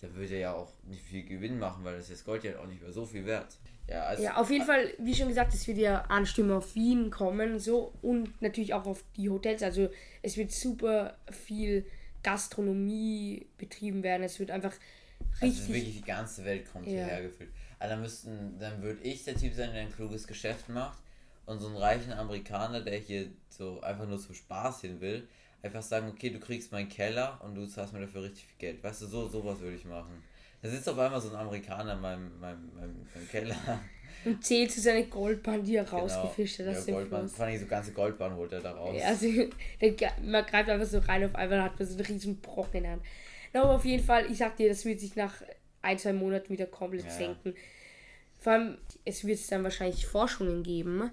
da 0.00 0.14
würde 0.14 0.38
ja 0.38 0.54
auch 0.54 0.72
nicht 0.84 1.02
viel 1.02 1.24
Gewinn 1.24 1.58
machen, 1.58 1.84
weil 1.84 1.96
das 1.96 2.08
das 2.08 2.24
Gold 2.24 2.44
ja 2.44 2.58
auch 2.58 2.66
nicht 2.66 2.82
mehr 2.82 2.92
so 2.92 3.04
viel 3.04 3.26
wert. 3.26 3.56
Ja, 3.88 4.04
also, 4.04 4.22
Ja, 4.22 4.36
auf 4.36 4.50
jeden 4.50 4.64
Fall, 4.64 4.94
wie 4.98 5.14
schon 5.14 5.28
gesagt, 5.28 5.52
es 5.52 5.66
wird 5.66 5.78
ja 5.78 6.02
Anstimmung 6.02 6.58
auf 6.58 6.74
Wien 6.74 7.10
kommen, 7.10 7.58
so 7.58 7.92
und 8.02 8.40
natürlich 8.40 8.72
auch 8.74 8.86
auf 8.86 9.04
die 9.16 9.28
Hotels. 9.28 9.62
Also 9.62 9.90
es 10.22 10.36
wird 10.36 10.52
super 10.52 11.16
viel 11.30 11.84
Gastronomie 12.22 13.46
betrieben 13.58 14.02
werden. 14.02 14.22
Es 14.22 14.38
wird 14.38 14.50
einfach 14.50 14.72
also 15.40 15.46
richtig. 15.46 15.68
wirklich 15.68 15.94
die 15.96 16.04
ganze 16.04 16.44
Welt 16.44 16.70
kommt 16.70 16.86
Ja. 16.86 16.92
hierher 16.92 17.22
gefühlt. 17.22 17.50
Also 17.78 17.94
dann 17.94 18.02
müssten, 18.02 18.58
dann 18.58 18.82
würde 18.82 19.02
ich 19.02 19.24
der 19.24 19.36
Typ 19.36 19.54
sein, 19.54 19.72
der 19.72 19.82
ein 19.82 19.92
kluges 19.92 20.26
Geschäft 20.26 20.68
macht 20.68 20.98
und 21.46 21.58
so 21.60 21.66
einen 21.68 21.76
reichen 21.76 22.12
Amerikaner, 22.12 22.80
der 22.80 22.98
hier 22.98 23.30
so 23.48 23.80
einfach 23.80 24.06
nur 24.06 24.18
zum 24.18 24.34
Spaß 24.34 24.82
hin 24.82 25.00
will, 25.00 25.26
einfach 25.62 25.82
sagen, 25.82 26.08
okay, 26.08 26.30
du 26.30 26.40
kriegst 26.40 26.72
meinen 26.72 26.88
Keller 26.88 27.40
und 27.44 27.54
du 27.54 27.66
zahlst 27.66 27.92
mir 27.92 28.00
dafür 28.00 28.22
richtig 28.22 28.44
viel 28.46 28.58
Geld. 28.58 28.82
Weißt 28.82 29.02
du, 29.02 29.06
so 29.06 29.28
sowas 29.28 29.60
würde 29.60 29.76
ich 29.76 29.84
machen. 29.84 30.22
Da 30.62 30.68
sitzt 30.68 30.88
auf 30.88 30.98
einmal 30.98 31.20
so 31.20 31.30
ein 31.30 31.36
Amerikaner 31.36 31.94
in 31.94 32.00
meinem, 32.00 32.40
meinem, 32.40 32.74
meinem, 32.74 33.06
meinem 33.14 33.28
Keller. 33.30 33.56
und 34.24 34.44
zählt 34.44 34.70
zu 34.70 34.80
seine 34.80 35.06
Goldbahn, 35.06 35.64
die 35.64 35.76
er 35.76 35.88
rausgefischt 35.88 36.58
hat. 36.58 36.66
Genau. 36.66 36.76
Das 36.76 36.86
ja, 36.86 36.94
Goldbahn, 36.94 37.28
vor 37.28 37.44
allem 37.46 37.58
so 37.58 37.66
ganze 37.66 37.92
Goldbahn 37.92 38.36
holt 38.36 38.52
er 38.52 38.60
da 38.60 38.72
raus. 38.72 38.96
Ja, 38.98 39.08
also 39.08 39.26
man 40.22 40.44
greift 40.44 40.68
einfach 40.68 40.86
so 40.86 40.98
rein, 40.98 41.24
auf 41.24 41.34
einmal 41.34 41.62
hat 41.62 41.78
man 41.78 41.88
so 41.88 41.94
einen 41.94 42.06
riesen 42.06 42.40
Brocken 42.40 42.78
in 42.78 42.82
der 42.82 42.92
Hand. 42.92 43.02
Na, 43.52 43.62
aber 43.62 43.74
auf 43.74 43.84
jeden 43.84 44.04
Fall, 44.04 44.30
ich 44.30 44.38
sag 44.38 44.56
dir, 44.56 44.68
das 44.68 44.84
wird 44.84 45.00
sich 45.00 45.16
nach 45.16 45.42
ein, 45.82 45.98
zwei 45.98 46.12
Monaten 46.12 46.50
wieder 46.50 46.66
komplett 46.66 47.04
ja. 47.04 47.10
senken. 47.10 47.54
Vor 48.38 48.52
allem, 48.52 48.78
es 49.04 49.24
wird 49.24 49.38
dann 49.50 49.64
wahrscheinlich 49.64 50.06
Forschungen 50.06 50.62
geben. 50.62 51.10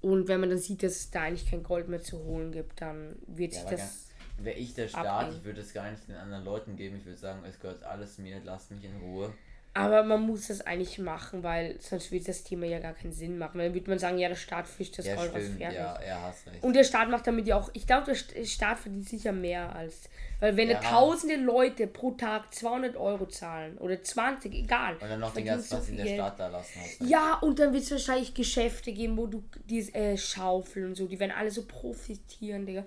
Und 0.00 0.28
wenn 0.28 0.40
man 0.40 0.48
dann 0.50 0.58
sieht, 0.58 0.82
dass 0.82 0.92
es 0.96 1.10
da 1.10 1.22
eigentlich 1.22 1.48
kein 1.50 1.62
Gold 1.62 1.88
mehr 1.88 2.00
zu 2.02 2.18
holen 2.24 2.52
gibt, 2.52 2.80
dann 2.80 3.16
wird 3.26 3.52
Ja, 3.52 3.60
sich 3.60 3.70
das. 3.70 4.06
Wäre 4.38 4.56
ich 4.56 4.72
der 4.74 4.88
Staat, 4.88 5.34
ich 5.34 5.44
würde 5.44 5.60
es 5.60 5.74
gar 5.74 5.90
nicht 5.90 6.08
den 6.08 6.16
anderen 6.16 6.44
Leuten 6.44 6.76
geben. 6.76 6.96
Ich 6.96 7.04
würde 7.04 7.18
sagen, 7.18 7.44
es 7.44 7.60
gehört 7.60 7.82
alles 7.84 8.16
mir, 8.16 8.40
lasst 8.42 8.70
mich 8.70 8.84
in 8.84 8.96
Ruhe. 8.96 9.34
Aber 9.72 10.02
man 10.02 10.22
muss 10.22 10.48
das 10.48 10.62
eigentlich 10.62 10.98
machen, 10.98 11.44
weil 11.44 11.76
sonst 11.80 12.10
wird 12.10 12.26
das 12.26 12.42
Thema 12.42 12.66
ja 12.66 12.80
gar 12.80 12.92
keinen 12.92 13.12
Sinn 13.12 13.38
machen. 13.38 13.56
Weil 13.58 13.66
Dann 13.68 13.74
würde 13.74 13.88
man 13.90 13.98
sagen, 14.00 14.18
ja, 14.18 14.28
der 14.28 14.34
Staat 14.34 14.66
fischt 14.66 14.98
das 14.98 15.06
ja, 15.06 15.14
Gold 15.14 15.30
stimmt, 15.30 15.58
fertig. 15.58 15.78
ja, 15.78 16.02
ja, 16.04 16.22
hast 16.22 16.48
recht. 16.48 16.62
Und 16.64 16.74
der 16.74 16.82
Staat 16.82 17.08
macht 17.08 17.24
damit 17.28 17.46
ja 17.46 17.56
auch, 17.56 17.70
ich 17.72 17.86
glaube, 17.86 18.06
der 18.06 18.16
St- 18.16 18.44
Staat 18.52 18.80
verdient 18.80 19.08
sicher 19.08 19.30
mehr 19.30 19.74
als, 19.76 20.08
weil 20.40 20.56
wenn 20.56 20.70
Ja. 20.70 20.80
tausende 20.80 21.36
Leute 21.36 21.86
pro 21.86 22.10
Tag 22.10 22.52
200 22.52 22.96
Euro 22.96 23.26
zahlen 23.26 23.78
oder 23.78 24.02
20, 24.02 24.52
egal. 24.54 24.94
und 24.94 25.02
dann 25.08 25.20
noch 25.20 25.32
den 25.32 25.44
ganzen 25.44 25.68
so 25.68 25.76
was 25.78 25.88
in 25.88 25.98
der. 25.98 26.06
Stadt 26.14 26.40
da 26.40 26.48
lassen. 26.48 26.80
Hast 26.80 27.00
recht. 27.02 27.10
Ja, 27.10 27.34
und 27.34 27.60
dann 27.60 27.72
wird 27.72 27.84
es 27.84 27.90
wahrscheinlich 27.92 28.34
Geschäfte 28.34 28.92
geben, 28.92 29.16
wo 29.16 29.28
du 29.28 29.44
die 29.66 29.80
äh, 29.94 30.16
Schaufeln 30.16 30.86
und 30.86 30.94
so, 30.96 31.06
die 31.06 31.20
werden 31.20 31.30
alle 31.32 31.50
so 31.52 31.62
profitieren, 31.64 32.66
Digga. 32.66 32.84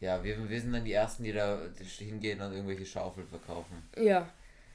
Ja, 0.00 0.22
wir, 0.22 0.46
wir 0.50 0.60
sind 0.60 0.72
dann 0.74 0.84
die 0.84 0.92
Ersten, 0.92 1.24
die 1.24 1.32
da 1.32 1.58
hingehen 1.98 2.42
und 2.42 2.52
irgendwelche 2.52 2.84
Schaufeln 2.84 3.26
verkaufen. 3.26 3.82
Ja, 3.96 4.28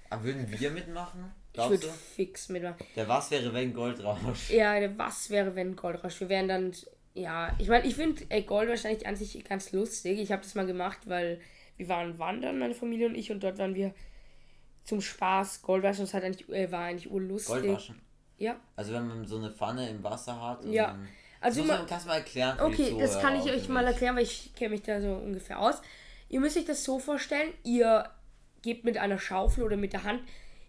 Aber 0.10 0.24
würden 0.24 0.48
wir 0.50 0.72
mitmachen? 0.72 1.32
Ich 1.52 1.54
Glaubst 1.54 1.72
würde 1.72 1.88
du? 1.88 1.94
fix 1.94 2.50
mitmachen. 2.50 2.78
Der 2.96 3.08
was 3.08 3.30
wäre, 3.32 3.54
wenn 3.54 3.74
Gold 3.74 4.04
rauscht? 4.04 4.50
Ja, 4.52 4.76
was 4.98 5.30
wäre, 5.30 5.54
wenn 5.56 5.76
Goldrausch? 5.76 6.20
Wir 6.22 6.30
wären 6.30 6.48
dann, 6.48 6.72
ja, 7.14 7.54
ich 7.60 7.68
meine, 7.68 7.86
ich 7.86 7.96
finde 7.96 8.24
Gold 8.44 8.70
wahrscheinlich 8.70 9.06
an 9.06 9.16
sich 9.18 9.44
ganz 9.44 9.72
lustig. 9.74 10.20
Ich 10.20 10.32
habe 10.32 10.42
das 10.44 10.56
mal 10.56 10.66
gemacht, 10.66 11.00
weil 11.06 11.42
wir 11.78 11.90
waren 11.90 12.18
wandern, 12.20 12.58
meine 12.60 12.74
Familie 12.74 13.08
und 13.08 13.16
ich, 13.16 13.32
und 13.32 13.42
dort 13.44 13.58
waren 13.58 13.76
wir 13.76 13.94
zum 14.86 15.02
Spaß 15.02 15.62
Goldwaschen. 15.62 16.06
Das 16.06 16.14
hat 16.14 16.24
eigentlich, 16.24 16.48
äh, 16.50 16.72
war 16.72 16.86
eigentlich 16.86 17.12
urlustig. 17.12 17.54
Gold 17.54 17.68
waschen. 17.74 18.02
Ja, 18.38 18.56
Also 18.76 18.94
wenn 18.94 19.08
man 19.08 19.26
so 19.28 19.38
eine 19.38 19.52
Pfanne 19.52 19.90
im 19.90 20.02
Wasser 20.04 20.42
hat. 20.42 20.66
Ja. 20.66 20.88
dann- 20.88 21.08
also 21.42 21.64
man, 21.64 21.86
kannst 21.88 22.08
mal 22.08 22.16
erklären? 22.18 22.60
okay, 22.62 22.96
das 23.00 23.20
kann 23.20 23.36
ich 23.36 23.52
euch 23.52 23.68
mal 23.68 23.84
ich. 23.84 23.90
erklären, 23.90 24.16
weil 24.16 24.24
ich 24.24 24.54
kenne 24.56 24.70
mich 24.72 24.84
da 24.84 25.02
so 25.02 25.14
ungefähr 25.16 25.60
aus. 25.60 25.82
Ihr 26.30 26.40
müsst 26.40 26.56
euch 26.58 26.66
das 26.66 26.84
so 26.84 26.98
vorstellen, 27.00 27.52
ihr 27.64 28.10
gebt 28.62 28.84
mit 28.86 28.98
einer 28.98 29.18
Schaufel 29.20 29.64
oder 29.64 29.76
mit 29.76 29.92
der 29.94 30.04
Hand 30.04 30.22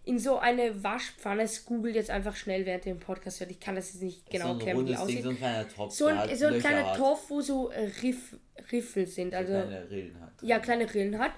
in 0.05 0.19
so 0.19 0.37
eine 0.37 0.83
Waschpfanne. 0.83 1.43
Es 1.43 1.65
googelt 1.65 1.95
jetzt 1.95 2.09
einfach 2.09 2.35
schnell 2.35 2.65
während 2.65 2.85
dem 2.85 2.99
Podcast 2.99 3.39
hört. 3.39 3.51
Ich 3.51 3.59
kann 3.59 3.75
das 3.75 3.93
jetzt 3.93 4.01
nicht 4.01 4.29
genau 4.29 4.47
so 4.47 4.53
erklären, 4.53 4.77
wie 4.77 4.93
rundes 4.93 4.95
Ding, 4.95 5.03
aussieht. 5.05 5.23
so 5.23 5.29
ein 5.29 5.37
kleiner 5.37 5.69
Topf. 5.69 5.93
So 5.93 6.05
ein, 6.07 6.17
halt 6.17 6.37
so 6.37 6.45
ein 6.47 6.59
kleiner 6.59 6.93
Topf, 6.95 7.29
wo 7.29 7.41
so 7.41 7.69
äh, 7.69 7.89
Riff, 8.01 8.35
Riffel 8.71 9.07
sind, 9.07 9.33
also 9.33 9.53
Kleine 9.53 9.89
Rillen 9.89 10.21
hat. 10.21 10.31
ja, 10.41 10.59
kleine 10.59 10.93
Rillen 10.93 11.19
hat. 11.19 11.31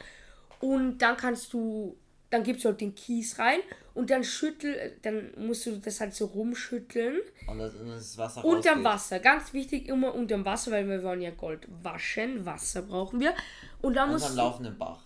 Und 0.62 0.98
dann 0.98 1.16
kannst 1.16 1.54
du, 1.54 1.96
dann 2.32 2.42
gibst 2.42 2.66
du 2.66 2.70
halt 2.70 2.82
den 2.82 2.96
Kies 2.96 3.38
rein 3.38 3.60
und 3.94 4.10
dann 4.10 4.24
schüttel, 4.24 4.98
dann 5.04 5.32
musst 5.38 5.68
du 5.68 5.78
das 5.78 6.02
halt 6.02 6.16
so 6.16 6.26
rumschütteln. 6.26 7.20
Und 7.48 7.60
das, 7.60 7.76
und 7.76 7.90
das 7.90 8.18
Wasser 8.18 8.44
Unterm. 8.44 8.84
Wasser, 8.84 9.20
ganz 9.20 9.54
wichtig, 9.54 9.88
immer 9.88 10.16
unterm 10.16 10.44
Wasser, 10.44 10.72
weil 10.72 10.90
wir 10.90 11.04
wollen 11.04 11.22
ja 11.22 11.32
Gold 11.32 11.68
waschen. 11.84 12.46
Wasser 12.46 12.82
brauchen 12.82 13.20
wir. 13.20 13.36
Und 13.82 13.96
dann 13.96 14.10
musst 14.10 14.24
Unterm 14.32 14.38
du, 14.38 14.42
laufenden 14.42 14.78
Bach. 14.78 15.05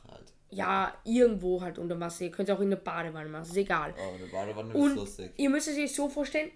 Ja, 0.51 0.93
irgendwo 1.03 1.61
halt 1.61 1.77
unterm 1.77 1.99
Wasser. 1.99 2.25
Ihr 2.25 2.31
könnt 2.31 2.49
auch 2.51 2.59
in 2.59 2.69
der 2.69 2.77
Badewanne 2.77 3.29
machen, 3.29 3.43
ist 3.43 3.57
egal. 3.57 3.93
Oh, 3.97 4.15
eine 4.15 4.25
Badewanne 4.27 4.69
ist 4.69 4.75
Und 4.75 4.95
lustig. 4.95 5.31
ihr 5.37 5.49
müsst 5.49 5.67
es 5.67 5.77
euch 5.77 5.93
so 5.93 6.09
vorstellen, 6.09 6.51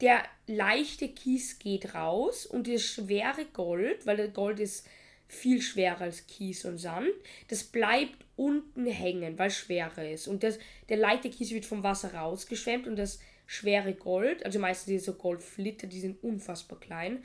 der 0.00 0.22
leichte 0.46 1.08
Kies 1.08 1.58
geht 1.58 1.94
raus 1.94 2.46
und 2.46 2.68
das 2.68 2.82
schwere 2.82 3.44
Gold, 3.52 4.06
weil 4.06 4.16
das 4.16 4.32
Gold 4.32 4.60
ist 4.60 4.86
viel 5.26 5.60
schwerer 5.60 6.02
als 6.02 6.26
Kies 6.26 6.64
und 6.64 6.78
Sand, 6.78 7.10
das 7.48 7.64
bleibt 7.64 8.24
unten 8.36 8.86
hängen, 8.86 9.38
weil 9.38 9.48
es 9.48 9.56
schwerer 9.58 10.08
ist. 10.08 10.26
Und 10.28 10.42
das, 10.42 10.58
der 10.88 10.96
leichte 10.96 11.28
Kies 11.28 11.50
wird 11.50 11.66
vom 11.66 11.82
Wasser 11.82 12.14
rausgeschwemmt 12.14 12.86
und 12.86 12.96
das 12.96 13.18
schwere 13.46 13.92
Gold, 13.94 14.44
also 14.46 14.58
meistens 14.58 14.86
diese 14.86 15.12
Goldflitter, 15.14 15.86
die 15.86 16.00
sind 16.00 16.22
unfassbar 16.22 16.78
klein. 16.78 17.22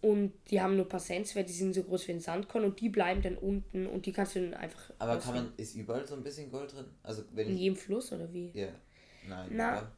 Und 0.00 0.32
die 0.50 0.60
haben 0.60 0.76
nur 0.76 0.84
ein 0.86 0.88
paar 0.88 1.00
Cent, 1.00 1.34
die 1.34 1.52
sind 1.52 1.74
so 1.74 1.82
groß 1.82 2.06
wie 2.06 2.12
ein 2.12 2.20
Sandkorn 2.20 2.64
und 2.64 2.80
die 2.80 2.88
bleiben 2.88 3.20
dann 3.20 3.36
unten 3.36 3.86
und 3.88 4.06
die 4.06 4.12
kannst 4.12 4.36
du 4.36 4.40
dann 4.42 4.54
einfach 4.54 4.92
Aber 4.98 5.18
kann 5.18 5.34
man, 5.34 5.52
ist 5.56 5.74
überall 5.74 6.06
so 6.06 6.14
ein 6.14 6.22
bisschen 6.22 6.50
Gold 6.52 6.72
drin? 6.72 6.84
Also 7.02 7.24
wenn 7.32 7.48
in 7.48 7.56
jedem 7.56 7.76
Fluss 7.76 8.12
oder 8.12 8.32
wie? 8.32 8.52
Ja. 8.54 8.68
Nein. 9.28 9.48
Na? 9.50 9.92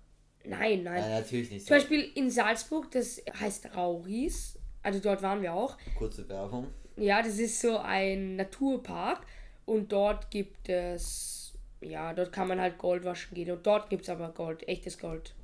Nein, 0.45 0.83
nein. 0.85 1.01
Nein, 1.03 1.11
natürlich 1.21 1.51
nicht. 1.51 1.67
Zum 1.67 1.77
So. 1.77 1.81
Beispiel 1.81 2.11
in 2.15 2.31
Salzburg, 2.31 2.91
das 2.93 3.23
heißt 3.39 3.77
Rauris. 3.77 4.59
Also 4.83 5.01
dort 5.01 5.21
waren 5.21 5.43
wir 5.43 5.53
auch. 5.53 5.77
Kurze 5.99 6.27
Werbung. 6.29 6.69
Ja, 6.97 7.21
das 7.23 7.39
ist 7.39 7.61
so 7.61 7.77
ein 7.77 8.37
Naturpark. 8.37 9.27
Und 9.67 9.93
dort 9.93 10.31
gibt 10.31 10.71
es, 10.71 11.53
ja, 11.83 12.15
dort 12.15 12.33
kann 12.33 12.49
man 12.49 12.59
halt 12.59 12.79
Gold 12.79 13.05
waschen 13.05 13.35
gehen. 13.35 13.51
Und 13.51 13.67
dort 13.67 13.91
gibt 13.91 14.05
es 14.05 14.09
aber 14.09 14.31
Gold, 14.31 14.67
echtes 14.67 14.99
Gold. 14.99 15.35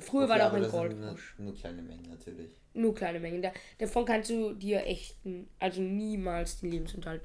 Früher 0.00 0.22
Okay, 0.24 0.30
war 0.30 0.38
da 0.38 0.48
auch 0.48 0.52
ein 0.54 0.70
Goldbusch. 0.70 1.34
Nur, 1.38 1.46
nur 1.46 1.54
kleine 1.54 1.82
Mengen 1.82 2.08
natürlich. 2.08 2.50
Nur 2.74 2.94
kleine 2.94 3.20
Mengen. 3.20 3.42
Da, 3.42 3.52
davon 3.78 4.04
kannst 4.04 4.30
du 4.30 4.54
dir 4.54 4.84
echten, 4.86 5.48
also 5.58 5.80
niemals 5.80 6.60
den 6.60 6.70
Lebensunterhalt 6.70 7.22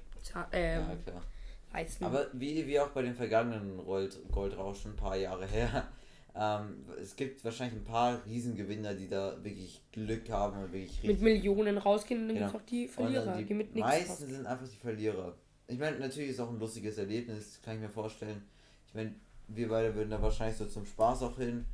ähm, 0.52 0.82
Ja, 1.08 1.22
leisten. 1.74 2.04
Aber 2.06 2.28
wie, 2.34 2.66
wie 2.68 2.80
auch 2.80 2.90
bei 2.90 3.02
den 3.02 3.14
vergangenen 3.16 3.78
Gold, 3.86 4.18
Goldrauschen, 4.32 4.92
ein 4.92 4.96
paar 4.98 5.16
Jahre 5.18 5.46
her, 5.48 5.88
ähm, 6.36 6.86
es 7.00 7.16
gibt 7.16 7.44
wahrscheinlich 7.46 7.80
ein 7.80 7.84
paar 7.84 8.26
Riesengewinner, 8.26 8.96
die 8.96 9.08
da 9.08 9.44
wirklich 9.44 9.82
Glück 9.92 10.30
haben 10.30 10.64
und 10.64 10.72
wirklich 10.74 11.04
mit 11.04 11.22
Millionen 11.22 11.78
rausgehen 11.78 12.22
und 12.22 12.28
dann 12.30 12.38
Genau. 12.38 12.52
gibt 12.52 12.56
es 12.56 12.62
auch 12.64 12.66
die 12.70 12.88
Verlierer, 12.88 13.38
die, 13.38 13.54
mit 13.54 13.76
nichts 13.76 13.88
meisten 13.90 14.10
rausgehen. 14.10 14.32
sind 14.32 14.46
einfach 14.48 14.68
die 14.68 14.78
Verlierer. 14.78 15.36
Ich 15.68 15.78
meine, 15.78 16.00
natürlich 16.00 16.32
ist 16.32 16.40
auch 16.40 16.50
ein 16.50 16.60
lustiges 16.60 16.98
Erlebnis, 16.98 17.60
kann 17.64 17.76
ich 17.76 17.82
mir 17.82 17.90
vorstellen. 17.90 18.42
Ich 18.88 18.94
meine, 18.96 19.14
wir 19.48 19.70
beide 19.70 19.94
würden 19.94 20.10
da 20.10 20.22
wahrscheinlich 20.22 20.58
so 20.58 20.66
zum 20.66 20.86
Spaß 20.86 21.22
auch 21.24 21.38
hin, 21.38 21.66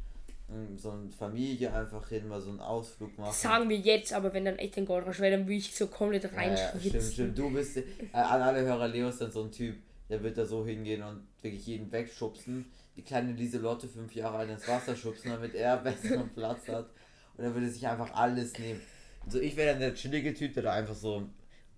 so 0.78 0.92
eine 0.92 1.10
Familie 1.10 1.74
einfach 1.74 2.10
hin, 2.10 2.28
mal 2.28 2.42
so 2.42 2.50
einen 2.50 2.60
Ausflug 2.60 3.18
machen. 3.18 3.30
Das 3.30 3.42
sagen 3.42 3.70
wir 3.70 3.78
jetzt, 3.78 4.14
aber 4.14 4.34
wenn 4.34 4.46
dann 4.46 4.58
echt 4.58 4.78
ein 4.78 4.86
Goldrausch 4.86 5.20
wäre, 5.20 5.38
dann 5.38 5.46
würde 5.46 5.56
ich 5.56 5.76
so 5.76 5.88
komplett 5.88 6.24
Ja, 6.24 6.30
ja, 6.32 6.38
reinschwitzen. 6.38 6.90
stimmt, 6.90 7.14
stimmt. 7.14 7.38
Du 7.38 7.50
bist, 7.52 7.78
äh, 7.78 7.84
an 8.14 8.42
alle 8.42 8.62
Hörer, 8.62 8.88
Leo 8.88 9.10
ist 9.10 9.22
dann 9.22 9.32
so 9.32 9.44
ein 9.44 9.52
Typ, 9.52 9.76
der 10.10 10.24
wird 10.24 10.38
da 10.38 10.46
so 10.46 10.66
hingehen 10.66 11.04
und 11.04 11.28
wirklich 11.42 11.66
jeden 11.68 11.92
wegschubsen. 11.92 12.66
Die 12.98 13.04
kleine 13.04 13.32
Lieselotte, 13.34 13.88
fünf 13.88 14.14
Jahre 14.16 14.38
alt, 14.40 14.50
ins 14.50 14.68
Wasser 14.68 14.96
schubsen, 14.96 15.32
damit 15.32 15.54
er 15.56 15.78
besseren 15.84 16.30
Platz 16.34 16.68
hat. 16.68 16.90
Und 17.38 17.44
er 17.44 17.54
würde 17.54 17.70
sich 17.70 17.88
einfach 17.88 18.14
alles 18.14 18.58
nehmen. 18.58 18.82
So, 19.28 19.40
ich 19.40 19.56
wäre 19.56 19.72
dann 19.72 19.80
der 19.80 19.94
chillige 19.94 20.34
Typ, 20.34 20.54
der 20.54 20.64
da 20.64 20.74
einfach 20.74 20.96
so 20.96 21.30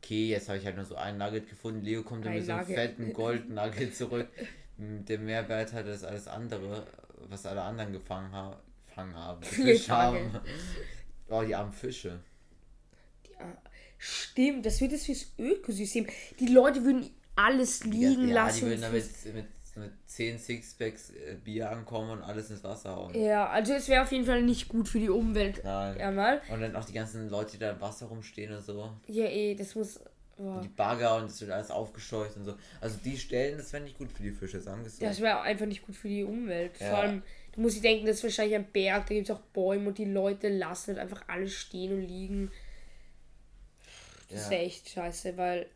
okay, 0.04 0.30
jetzt 0.30 0.50
habe 0.50 0.58
ich 0.58 0.66
halt 0.66 0.76
nur 0.76 0.86
so 0.86 0.96
ein 0.96 1.18
Nugget 1.18 1.48
gefunden. 1.48 1.82
Leo 1.84 2.02
kommt 2.04 2.26
dann 2.26 2.34
mit 2.34 2.46
so 2.46 2.54
einem 2.54 2.66
fetten 2.66 3.14
Gold-Nugget 3.14 3.96
zurück. 3.96 4.28
Der 4.78 5.20
Mehrwert 5.20 5.74
hat 5.74 5.88
das 5.88 6.04
alles 6.04 6.28
andere, 6.28 6.88
was 7.30 7.46
alle 7.46 7.62
anderen 7.62 7.94
gefangen, 7.94 8.32
ha 8.32 8.60
gefangen 8.88 9.16
haben. 9.16 9.42
Gefangen. 9.56 10.34
haben. 10.34 10.42
Oh, 11.30 11.42
die 11.44 11.56
armen 11.56 11.72
Fische. 11.72 12.20
Stimmt, 13.98 14.66
das 14.66 14.82
wird 14.82 14.94
es 14.94 15.06
fürs 15.06 15.28
Ökosystem. 15.38 16.08
Die 16.40 16.48
Leute 16.48 16.84
würden 16.84 17.10
alles 17.36 17.84
liegen 17.84 18.30
ja, 18.30 18.46
lassen. 18.46 18.66
die 18.66 18.66
würden 18.66 18.82
damit 18.82 19.06
mit, 19.26 19.46
mit 19.76 19.92
10 20.08 20.40
Sixpacks 20.40 21.12
äh, 21.12 21.36
Bier 21.44 21.70
ankommen 21.72 22.10
und 22.10 22.24
alles 22.24 22.50
ins 22.50 22.64
Wasser 22.64 22.96
hauen. 22.96 23.16
ja, 23.16 23.48
also 23.48 23.74
es 23.74 23.88
wäre 23.88 24.02
auf 24.04 24.12
jeden 24.12 24.26
Fall 24.26 24.42
nicht 24.42 24.68
gut 24.68 24.90
für 24.90 25.00
die 25.00 25.10
Umwelt. 25.10 25.62
Nein. 25.64 25.98
Ja, 26.00 26.12
mal. 26.12 26.42
Und 26.50 26.62
dann 26.62 26.76
auch 26.76 26.86
die 26.86 26.94
ganzen 26.94 27.30
Leute, 27.30 27.54
die 27.54 27.60
da 27.60 27.72
im 27.72 27.82
Wasser 27.82 28.08
rumstehen 28.08 28.54
und 28.54 28.64
so. 28.64 28.92
Ja, 29.08 29.26
eh, 29.26 29.56
das 29.56 29.76
muss. 29.76 30.00
Boah. 30.42 30.62
Die 30.62 30.68
Bagger 30.70 31.16
und 31.18 31.26
es 31.26 31.40
wird 31.42 31.52
alles 31.52 31.72
aufgescheucht 31.72 32.36
und 32.38 32.46
so. 32.46 32.56
Also 32.80 32.98
die 33.04 33.18
Stellen, 33.18 33.58
das 33.58 33.72
wäre 33.74 33.84
nicht 33.84 33.98
gut 33.98 34.12
für 34.12 34.24
die 34.24 34.32
Fische, 34.32 34.60
sagen 34.60 34.84
wir 34.84 34.90
so. 34.90 35.04
Das 35.04 35.22
wäre 35.22 35.42
einfach 35.42 35.66
nicht 35.66 35.86
gut 35.86 35.96
für 35.96 36.08
die 36.08 36.24
Umwelt. 36.24 36.80
Ja. 36.80 36.90
Vor 36.90 36.98
allem, 37.00 37.24
du 37.54 37.62
musst 37.62 37.78
dir 37.78 37.82
denken, 37.82 38.06
das 38.06 38.18
ist 38.18 38.24
wahrscheinlich 38.24 38.56
ein 38.56 38.72
Berg, 38.72 39.08
da 39.08 39.14
gibt 39.14 39.30
es 39.30 39.36
auch 39.36 39.42
Bäume 39.42 39.90
und 39.90 39.98
die 39.98 40.06
Leute 40.06 40.50
lassen 40.50 40.90
halt 40.96 41.00
einfach 41.00 41.24
alles 41.28 41.54
stehen 41.54 41.94
und 41.94 42.02
liegen. 42.02 42.52
Das 44.30 44.46
Ja. 44.46 44.52
wäre 44.52 44.62
echt 44.64 44.90
scheiße, 44.90 45.38
weil. 45.38 45.68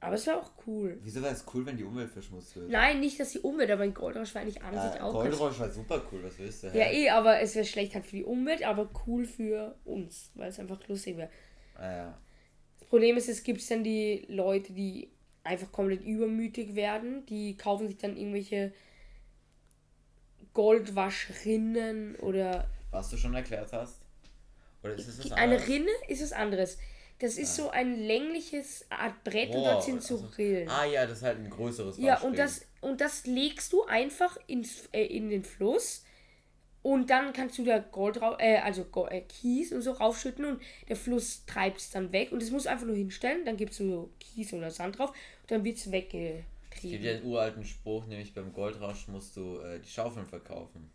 Aber 0.00 0.16
es 0.16 0.26
wäre 0.26 0.36
auch 0.36 0.50
cool. 0.66 0.98
Wieso 1.02 1.22
wäre 1.22 1.32
es 1.32 1.46
cool, 1.54 1.64
wenn 1.64 1.78
die 1.78 1.84
Umwelt 1.84 2.10
verschmutzt 2.10 2.54
wird? 2.56 2.68
Nein, 2.68 3.00
nicht, 3.00 3.18
dass 3.18 3.30
die 3.30 3.38
Umwelt, 3.38 3.70
aber 3.70 3.84
ein 3.84 3.94
Goldrausch 3.94 4.34
war 4.34 4.42
eigentlich 4.42 4.62
an 4.62 4.74
sich 4.74 5.00
Ja, 5.00 5.02
auch 5.02 5.14
ganz 5.22 5.38
Goldrausch 5.38 5.58
war 5.58 5.70
super 5.70 6.02
cool, 6.12 6.22
was 6.22 6.38
willst 6.38 6.62
du? 6.62 6.66
Ja, 6.68 6.90
eh, 6.92 7.08
aber 7.08 7.40
es 7.40 7.54
wäre 7.54 7.64
schlecht 7.64 7.94
halt 7.94 8.04
für 8.04 8.16
die 8.16 8.24
Umwelt, 8.24 8.62
aber 8.64 8.90
cool 9.06 9.24
für 9.24 9.78
uns, 9.86 10.30
weil 10.34 10.50
es 10.50 10.58
einfach 10.60 10.86
lustig 10.88 11.16
wäre. 11.16 11.30
Ah, 11.76 11.90
ja. 11.90 12.18
Das 12.78 12.88
Problem 12.88 13.16
ist, 13.16 13.28
es 13.28 13.42
gibt 13.42 13.68
dann 13.70 13.84
die 13.84 14.24
Leute, 14.28 14.72
die 14.72 15.08
einfach 15.42 15.70
komplett 15.72 16.02
übermütig 16.02 16.74
werden. 16.74 17.26
Die 17.26 17.56
kaufen 17.56 17.86
sich 17.86 17.98
dann 17.98 18.16
irgendwelche 18.16 18.72
Goldwaschrinnen 20.52 22.16
oder. 22.16 22.68
Was 22.90 23.10
du 23.10 23.16
schon 23.16 23.34
erklärt 23.34 23.72
hast? 23.72 24.00
Oder 24.82 24.94
ist 24.94 25.08
es 25.08 25.18
was 25.18 25.32
Eine 25.32 25.54
anderes? 25.54 25.68
Rinne 25.68 25.90
ist 26.08 26.22
was 26.22 26.32
anderes. 26.32 26.78
Das 27.20 27.38
ist 27.38 27.54
so 27.54 27.70
ein 27.70 27.96
längliches 27.96 28.86
Art 28.90 29.22
Brett 29.24 29.50
und 29.50 29.56
Rohr 29.56 29.72
dort 29.72 29.84
sind 29.84 30.02
so 30.02 30.16
so. 30.16 30.26
Rillen. 30.36 30.68
Ah 30.68 30.84
ja, 30.84 31.06
das 31.06 31.18
ist 31.18 31.24
halt 31.24 31.38
ein 31.38 31.48
größeres 31.48 31.96
Ja, 31.98 32.20
und 32.20 32.38
das, 32.38 32.66
und 32.80 33.00
das 33.00 33.24
legst 33.26 33.72
du 33.72 33.84
einfach 33.84 34.36
ins, 34.46 34.88
äh, 34.92 35.04
in 35.04 35.30
den 35.30 35.44
Fluss. 35.44 36.03
Und 36.84 37.08
dann 37.08 37.32
kannst 37.32 37.56
du 37.56 37.64
da 37.64 37.78
Gold 37.78 38.20
rau 38.20 38.36
äh, 38.38 38.58
also 38.58 38.84
Go 38.84 39.06
äh, 39.06 39.22
Kies 39.22 39.72
und 39.72 39.80
so 39.80 39.92
raufschütten 39.92 40.44
und 40.44 40.60
der 40.86 40.96
Fluss 40.96 41.46
treibt 41.46 41.78
es 41.78 41.90
dann 41.90 42.12
weg. 42.12 42.30
Und 42.30 42.42
das 42.42 42.50
musst 42.50 42.66
du 42.66 42.70
einfach 42.70 42.84
nur 42.84 42.94
hinstellen. 42.94 43.46
Dann 43.46 43.56
gibst 43.56 43.80
du 43.80 43.88
so 43.88 44.10
Kies 44.20 44.52
oder 44.52 44.70
Sand 44.70 44.98
drauf 44.98 45.08
und 45.08 45.50
dann 45.50 45.64
wird 45.64 45.78
es 45.78 45.86
Es 45.86 45.90
gibt 45.90 46.12
ja 46.12 46.20
weggetrieben. 46.70 47.08
einen 47.08 47.24
uralten 47.24 47.64
Spruch, 47.64 48.04
nämlich 48.06 48.34
beim 48.34 48.52
Goldrausch 48.52 49.08
musst 49.08 49.34
du 49.34 49.60
äh, 49.60 49.80
die 49.80 49.88
Schaufeln 49.88 50.26
verkaufen. 50.26 50.90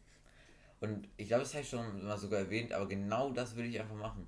Und 0.80 1.08
ich 1.18 1.28
glaube, 1.28 1.42
das 1.42 1.54
habe 1.56 1.64
ich 1.64 1.70
schon 1.70 2.06
mal 2.06 2.20
sogar 2.20 2.42
erwähnt, 2.42 2.72
aber 2.72 2.88
genau 2.88 3.32
das 3.32 3.56
würde 3.56 3.70
ich 3.70 3.80
einfach 3.80 3.96
machen. 3.96 4.28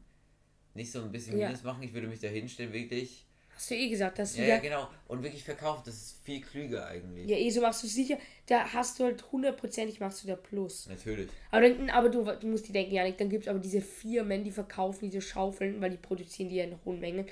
Nicht 0.74 0.92
so 0.92 1.04
ein 1.04 1.12
bisschen 1.12 1.38
Ja. 1.38 1.46
Minus 1.48 1.62
machen, 1.62 1.84
ich 1.84 1.94
würde 1.94 2.08
mich 2.08 2.20
da 2.20 2.28
hinstellen, 2.28 2.74
wirklich. 2.74 3.28
Hast 3.62 3.70
du 3.70 3.76
eh 3.76 3.90
gesagt, 3.90 4.18
dass 4.18 4.34
du 4.34 4.42
Ja, 4.42 4.48
ja, 4.48 4.54
ja, 4.56 4.60
genau. 4.60 4.90
Und 5.08 5.22
wirklich 5.22 5.44
verkaufen, 5.44 5.84
das 5.86 5.94
ist 5.94 6.24
viel 6.24 6.42
klüger 6.42 6.88
eigentlich. 6.88 7.30
ja, 7.30 7.38
eh 7.38 7.48
so 7.52 7.62
machst 7.62 7.84
du 7.84 7.88
sicher. 7.88 8.18
Da 8.48 8.74
hast 8.74 9.00
du 9.00 9.04
halt 9.04 9.32
hundertprozentig 9.32 10.00
machst 10.00 10.24
du 10.24 10.28
da 10.30 10.36
Plus. 10.36 10.88
Natürlich. 10.88 11.30
Aber, 11.52 11.70
dann, 11.70 11.92
aber 11.92 12.10
du, 12.10 12.24
du 12.24 12.48
musst 12.48 12.68
dir 12.68 12.74
denken, 12.74 12.96
Janik, 12.96 13.20
dann 13.20 13.30
gibt 13.30 13.44
es 13.44 13.48
aber 13.48 13.60
diese 13.60 13.82
Firmen, 13.82 14.44
die 14.44 14.50
verkaufen 14.50 15.12
diese 15.12 15.22
Schaufeln, 15.22 15.80
weil 15.80 15.92
die 15.92 15.98
produzieren 15.98 16.50
die 16.50 16.56
ja 16.56 16.64
in 16.64 16.76
hohen 16.84 17.00
Mengen. 17.00 17.28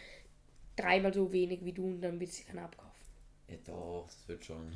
Dreimal 0.76 1.12
so 1.12 1.32
wenig 1.32 1.66
wie 1.66 1.74
du 1.74 1.88
und 1.88 2.00
dann 2.02 2.20
wird 2.20 2.32
sie 2.32 2.44
keiner 2.44 2.66
abkaufen. 2.66 2.92
Ja, 3.48 3.58
doch, 3.66 4.06
das 4.06 4.28
wird 4.28 4.46
schon. 4.46 4.72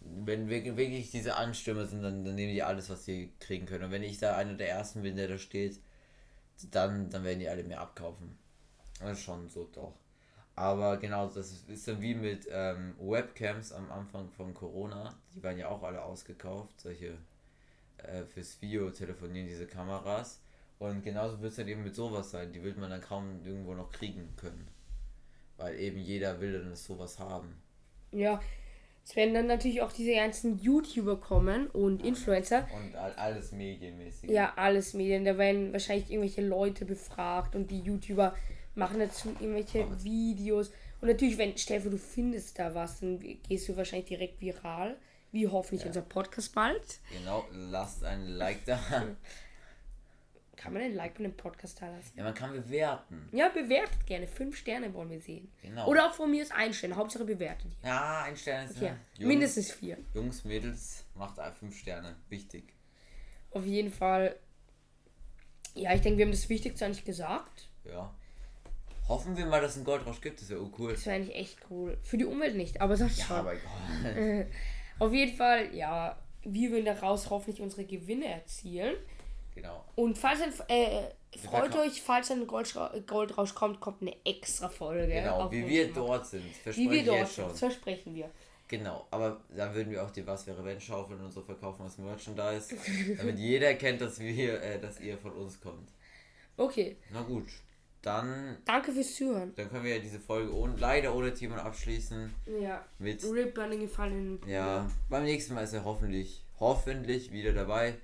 Wenn 0.00 0.48
wir- 0.48 0.76
wirklich 0.76 1.10
diese 1.10 1.34
Anstürme 1.34 1.84
sind, 1.84 2.02
dann, 2.02 2.24
dann 2.24 2.36
nehmen 2.36 2.52
die 2.52 2.62
alles, 2.62 2.88
was 2.90 3.04
sie 3.04 3.32
kriegen 3.40 3.66
können. 3.66 3.86
Und 3.86 3.90
wenn 3.90 4.04
ich 4.04 4.18
da 4.18 4.36
einer 4.36 4.54
der 4.54 4.68
ersten 4.70 5.02
bin, 5.02 5.16
der 5.16 5.26
da 5.26 5.36
steht, 5.36 5.80
dann, 6.70 7.10
dann 7.10 7.24
werden 7.24 7.40
die 7.40 7.48
alle 7.48 7.64
mehr 7.64 7.80
abkaufen. 7.80 8.38
Das 9.00 9.18
ist 9.18 9.24
schon 9.24 9.48
so, 9.48 9.64
doch. 9.74 9.94
Aber 10.58 10.96
genau, 10.96 11.28
das 11.28 11.52
ist- 11.68 11.86
dann 11.86 12.00
wie 12.02 12.14
mit 12.16 12.48
ähm, 12.50 12.94
Webcams 13.00 13.72
am 13.72 13.90
Anfang 13.92 14.28
von 14.30 14.52
Corona. 14.54 15.14
Die 15.34 15.42
waren 15.42 15.56
ja 15.56 15.68
auch 15.68 15.82
alle 15.84 16.02
ausgekauft, 16.02 16.80
solche 16.80 17.16
äh, 17.98 18.24
fürs 18.24 18.60
Video 18.60 18.90
telefonieren, 18.90 19.46
diese 19.46 19.66
Kameras. 19.66 20.40
Und 20.80 21.02
genauso 21.04 21.40
wird 21.40 21.50
es 21.52 21.56
dann 21.58 21.68
eben 21.68 21.84
mit 21.84 21.94
sowas 21.94 22.30
sein. 22.32 22.52
Die 22.52 22.62
wird 22.62 22.76
man 22.76 22.90
dann 22.90 23.00
kaum 23.00 23.40
irgendwo 23.44 23.74
noch 23.74 23.90
kriegen 23.90 24.34
können. 24.36 24.66
Weil 25.58 25.78
eben 25.78 25.98
jeder 25.98 26.40
will 26.40 26.52
dann 26.60 26.74
sowas 26.74 27.18
haben. 27.20 27.54
Ja, 28.10 28.40
es 29.04 29.14
werden 29.16 29.34
dann 29.34 29.46
natürlich 29.46 29.80
auch 29.82 29.92
diese 29.92 30.12
ganzen 30.14 30.58
YouTuber 30.58 31.18
kommen 31.20 31.68
und 31.68 32.04
Influencer. 32.04 32.66
Und 32.74 32.96
all- 32.96 33.14
alles 33.14 33.52
medienmäßig. 33.52 34.28
Ja, 34.30 34.54
alles 34.56 34.92
Medien. 34.94 35.24
Da 35.24 35.38
werden 35.38 35.72
wahrscheinlich 35.72 36.10
irgendwelche 36.10 36.42
Leute 36.46 36.84
befragt 36.84 37.54
und 37.54 37.70
die 37.70 37.80
YouTuber 37.80 38.34
machen 38.78 38.98
dazu 38.98 39.28
irgendwelche 39.40 39.86
Videos. 40.02 40.70
Und 41.00 41.08
natürlich, 41.08 41.36
wenn, 41.38 41.56
stell 41.58 41.80
du 41.80 41.98
findest 41.98 42.58
da 42.58 42.74
was, 42.74 43.00
dann 43.00 43.18
gehst 43.18 43.68
du 43.68 43.76
wahrscheinlich 43.76 44.08
direkt 44.08 44.40
viral. 44.40 44.96
Wie 45.30 45.46
hoffentlich 45.46 45.86
unser 45.86 46.00
Podcast 46.00 46.54
bald. 46.54 47.00
Genau, 47.12 47.44
lasst 47.52 48.02
ein 48.02 48.26
Like 48.28 48.64
da. 48.64 48.80
Kann 50.56 50.72
man 50.72 50.82
ein 50.82 50.94
Like 50.94 51.14
bei 51.14 51.20
einem 51.20 51.36
Podcast 51.36 51.80
da 51.80 51.88
lassen? 51.88 52.12
Ja, 52.16 52.24
man 52.24 52.34
kann 52.34 52.50
bewerten. 52.50 53.28
Ja, 53.30 53.48
bewertet 53.48 54.06
gerne. 54.06 54.26
Fünf 54.26 54.56
Sterne 54.56 54.92
wollen 54.92 55.10
wir 55.10 55.20
sehen. 55.20 55.52
Genau. 55.62 55.86
Oder 55.86 56.08
auch 56.08 56.14
von 56.14 56.30
mir 56.30 56.42
ist 56.42 56.50
ein 56.52 56.74
Stern. 56.74 56.96
Hauptsache 56.96 57.24
bewertet. 57.24 57.70
Ja, 57.84 58.22
ein 58.22 58.36
Stern 58.36 58.66
ist 58.66 58.80
Ja, 58.80 58.88
ja. 58.88 58.96
Jungs, 59.18 59.28
mindestens 59.28 59.70
vier. 59.70 59.98
Jungs, 60.14 60.44
Mädels, 60.44 61.04
macht 61.14 61.38
fünf 61.58 61.78
Sterne. 61.78 62.16
Wichtig. 62.28 62.74
Auf 63.52 63.66
jeden 63.66 63.92
Fall. 63.92 64.34
Ja, 65.74 65.94
ich 65.94 66.00
denke, 66.00 66.18
wir 66.18 66.24
haben 66.24 66.32
das 66.32 66.48
Wichtigste 66.48 66.86
eigentlich 66.86 67.04
gesagt. 67.04 67.68
Ja. 67.84 68.12
Hoffen 69.08 69.36
wir 69.36 69.46
mal, 69.46 69.60
dass 69.60 69.72
es 69.72 69.76
einen 69.78 69.86
Goldrausch 69.86 70.20
gibt. 70.20 70.40
Das 70.40 70.48
wäre 70.50 70.62
oh 70.62 70.70
cool. 70.78 70.92
Das 70.92 71.06
wäre 71.06 71.16
eigentlich 71.16 71.34
echt 71.36 71.58
cool. 71.70 71.96
Für 72.02 72.18
die 72.18 72.24
Umwelt 72.26 72.56
nicht, 72.56 72.80
aber 72.80 72.96
sonst 72.96 73.18
Ja, 73.18 73.24
schon. 73.24 73.36
aber 73.36 73.52
egal. 73.54 74.46
Auf 74.98 75.12
jeden 75.12 75.36
Fall, 75.36 75.74
ja, 75.74 76.16
wir 76.44 76.70
würden 76.70 76.84
daraus 76.84 77.30
hoffentlich 77.30 77.60
unsere 77.60 77.84
Gewinne 77.84 78.26
erzielen. 78.26 78.96
genau. 79.54 79.84
Und 79.94 80.18
falls 80.18 80.40
ein, 80.42 80.52
äh, 80.68 81.02
freut 81.38 81.74
euch, 81.76 82.02
falls 82.02 82.30
ein 82.30 82.46
Goldra 82.46 82.92
Goldrausch 83.06 83.54
kommt, 83.54 83.80
kommt 83.80 84.02
eine 84.02 84.14
extra 84.24 84.68
Folge. 84.68 85.06
Genau, 85.12 85.50
wie 85.50 85.66
wir 85.66 85.92
dort 85.92 86.26
sind. 86.26 86.44
Wie 86.44 86.50
Verspreche 86.52 86.90
wir 86.90 87.04
dort 87.04 87.18
jetzt 87.18 87.34
sind, 87.34 87.42
schon. 87.44 87.50
das 87.52 87.58
versprechen 87.60 88.14
wir. 88.14 88.30
Genau, 88.68 89.06
aber 89.10 89.40
dann 89.56 89.72
würden 89.74 89.90
wir 89.90 90.04
auch 90.04 90.10
die 90.10 90.26
Was 90.26 90.46
wäre 90.46 90.62
wenn 90.62 90.78
Schaufeln 90.78 91.18
und 91.24 91.32
so 91.32 91.40
verkaufen 91.40 91.82
als 91.82 91.96
Merchandise. 91.96 92.76
damit 93.16 93.38
jeder 93.38 93.72
kennt, 93.74 94.00
dass 94.02 94.18
wir, 94.20 94.62
äh, 94.62 94.78
dass 94.78 95.00
ihr 95.00 95.16
von 95.16 95.32
uns 95.32 95.58
kommt. 95.60 95.88
Okay, 96.60 96.96
Na 97.12 97.22
gut, 97.22 97.46
dann, 98.08 98.56
danke 98.64 98.92
fürs 98.92 99.14
Zuhören. 99.14 99.52
dann 99.54 99.68
können 99.68 99.84
wir 99.84 99.96
ja 99.96 100.02
diese 100.02 100.18
Folge 100.18 100.54
ohne, 100.54 100.74
leider 100.76 101.14
ohne 101.14 101.34
Timon 101.34 101.58
abschließen. 101.58 102.32
Ja, 102.60 102.84
Mit 102.98 103.22
Rip 103.24 103.54
Burning 103.54 103.80
gefallen. 103.80 104.40
Ja, 104.46 104.90
beim 105.10 105.24
nächsten 105.24 105.54
Mal 105.54 105.64
ist 105.64 105.74
er 105.74 105.84
hoffentlich, 105.84 106.44
hoffentlich 106.58 107.32
wieder 107.32 107.52
dabei 107.52 107.94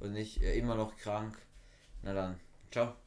und 0.00 0.12
nicht 0.12 0.42
äh, 0.42 0.58
immer 0.58 0.74
noch 0.74 0.96
krank. 0.96 1.38
Na 2.02 2.12
dann, 2.12 2.40
ciao. 2.70 2.94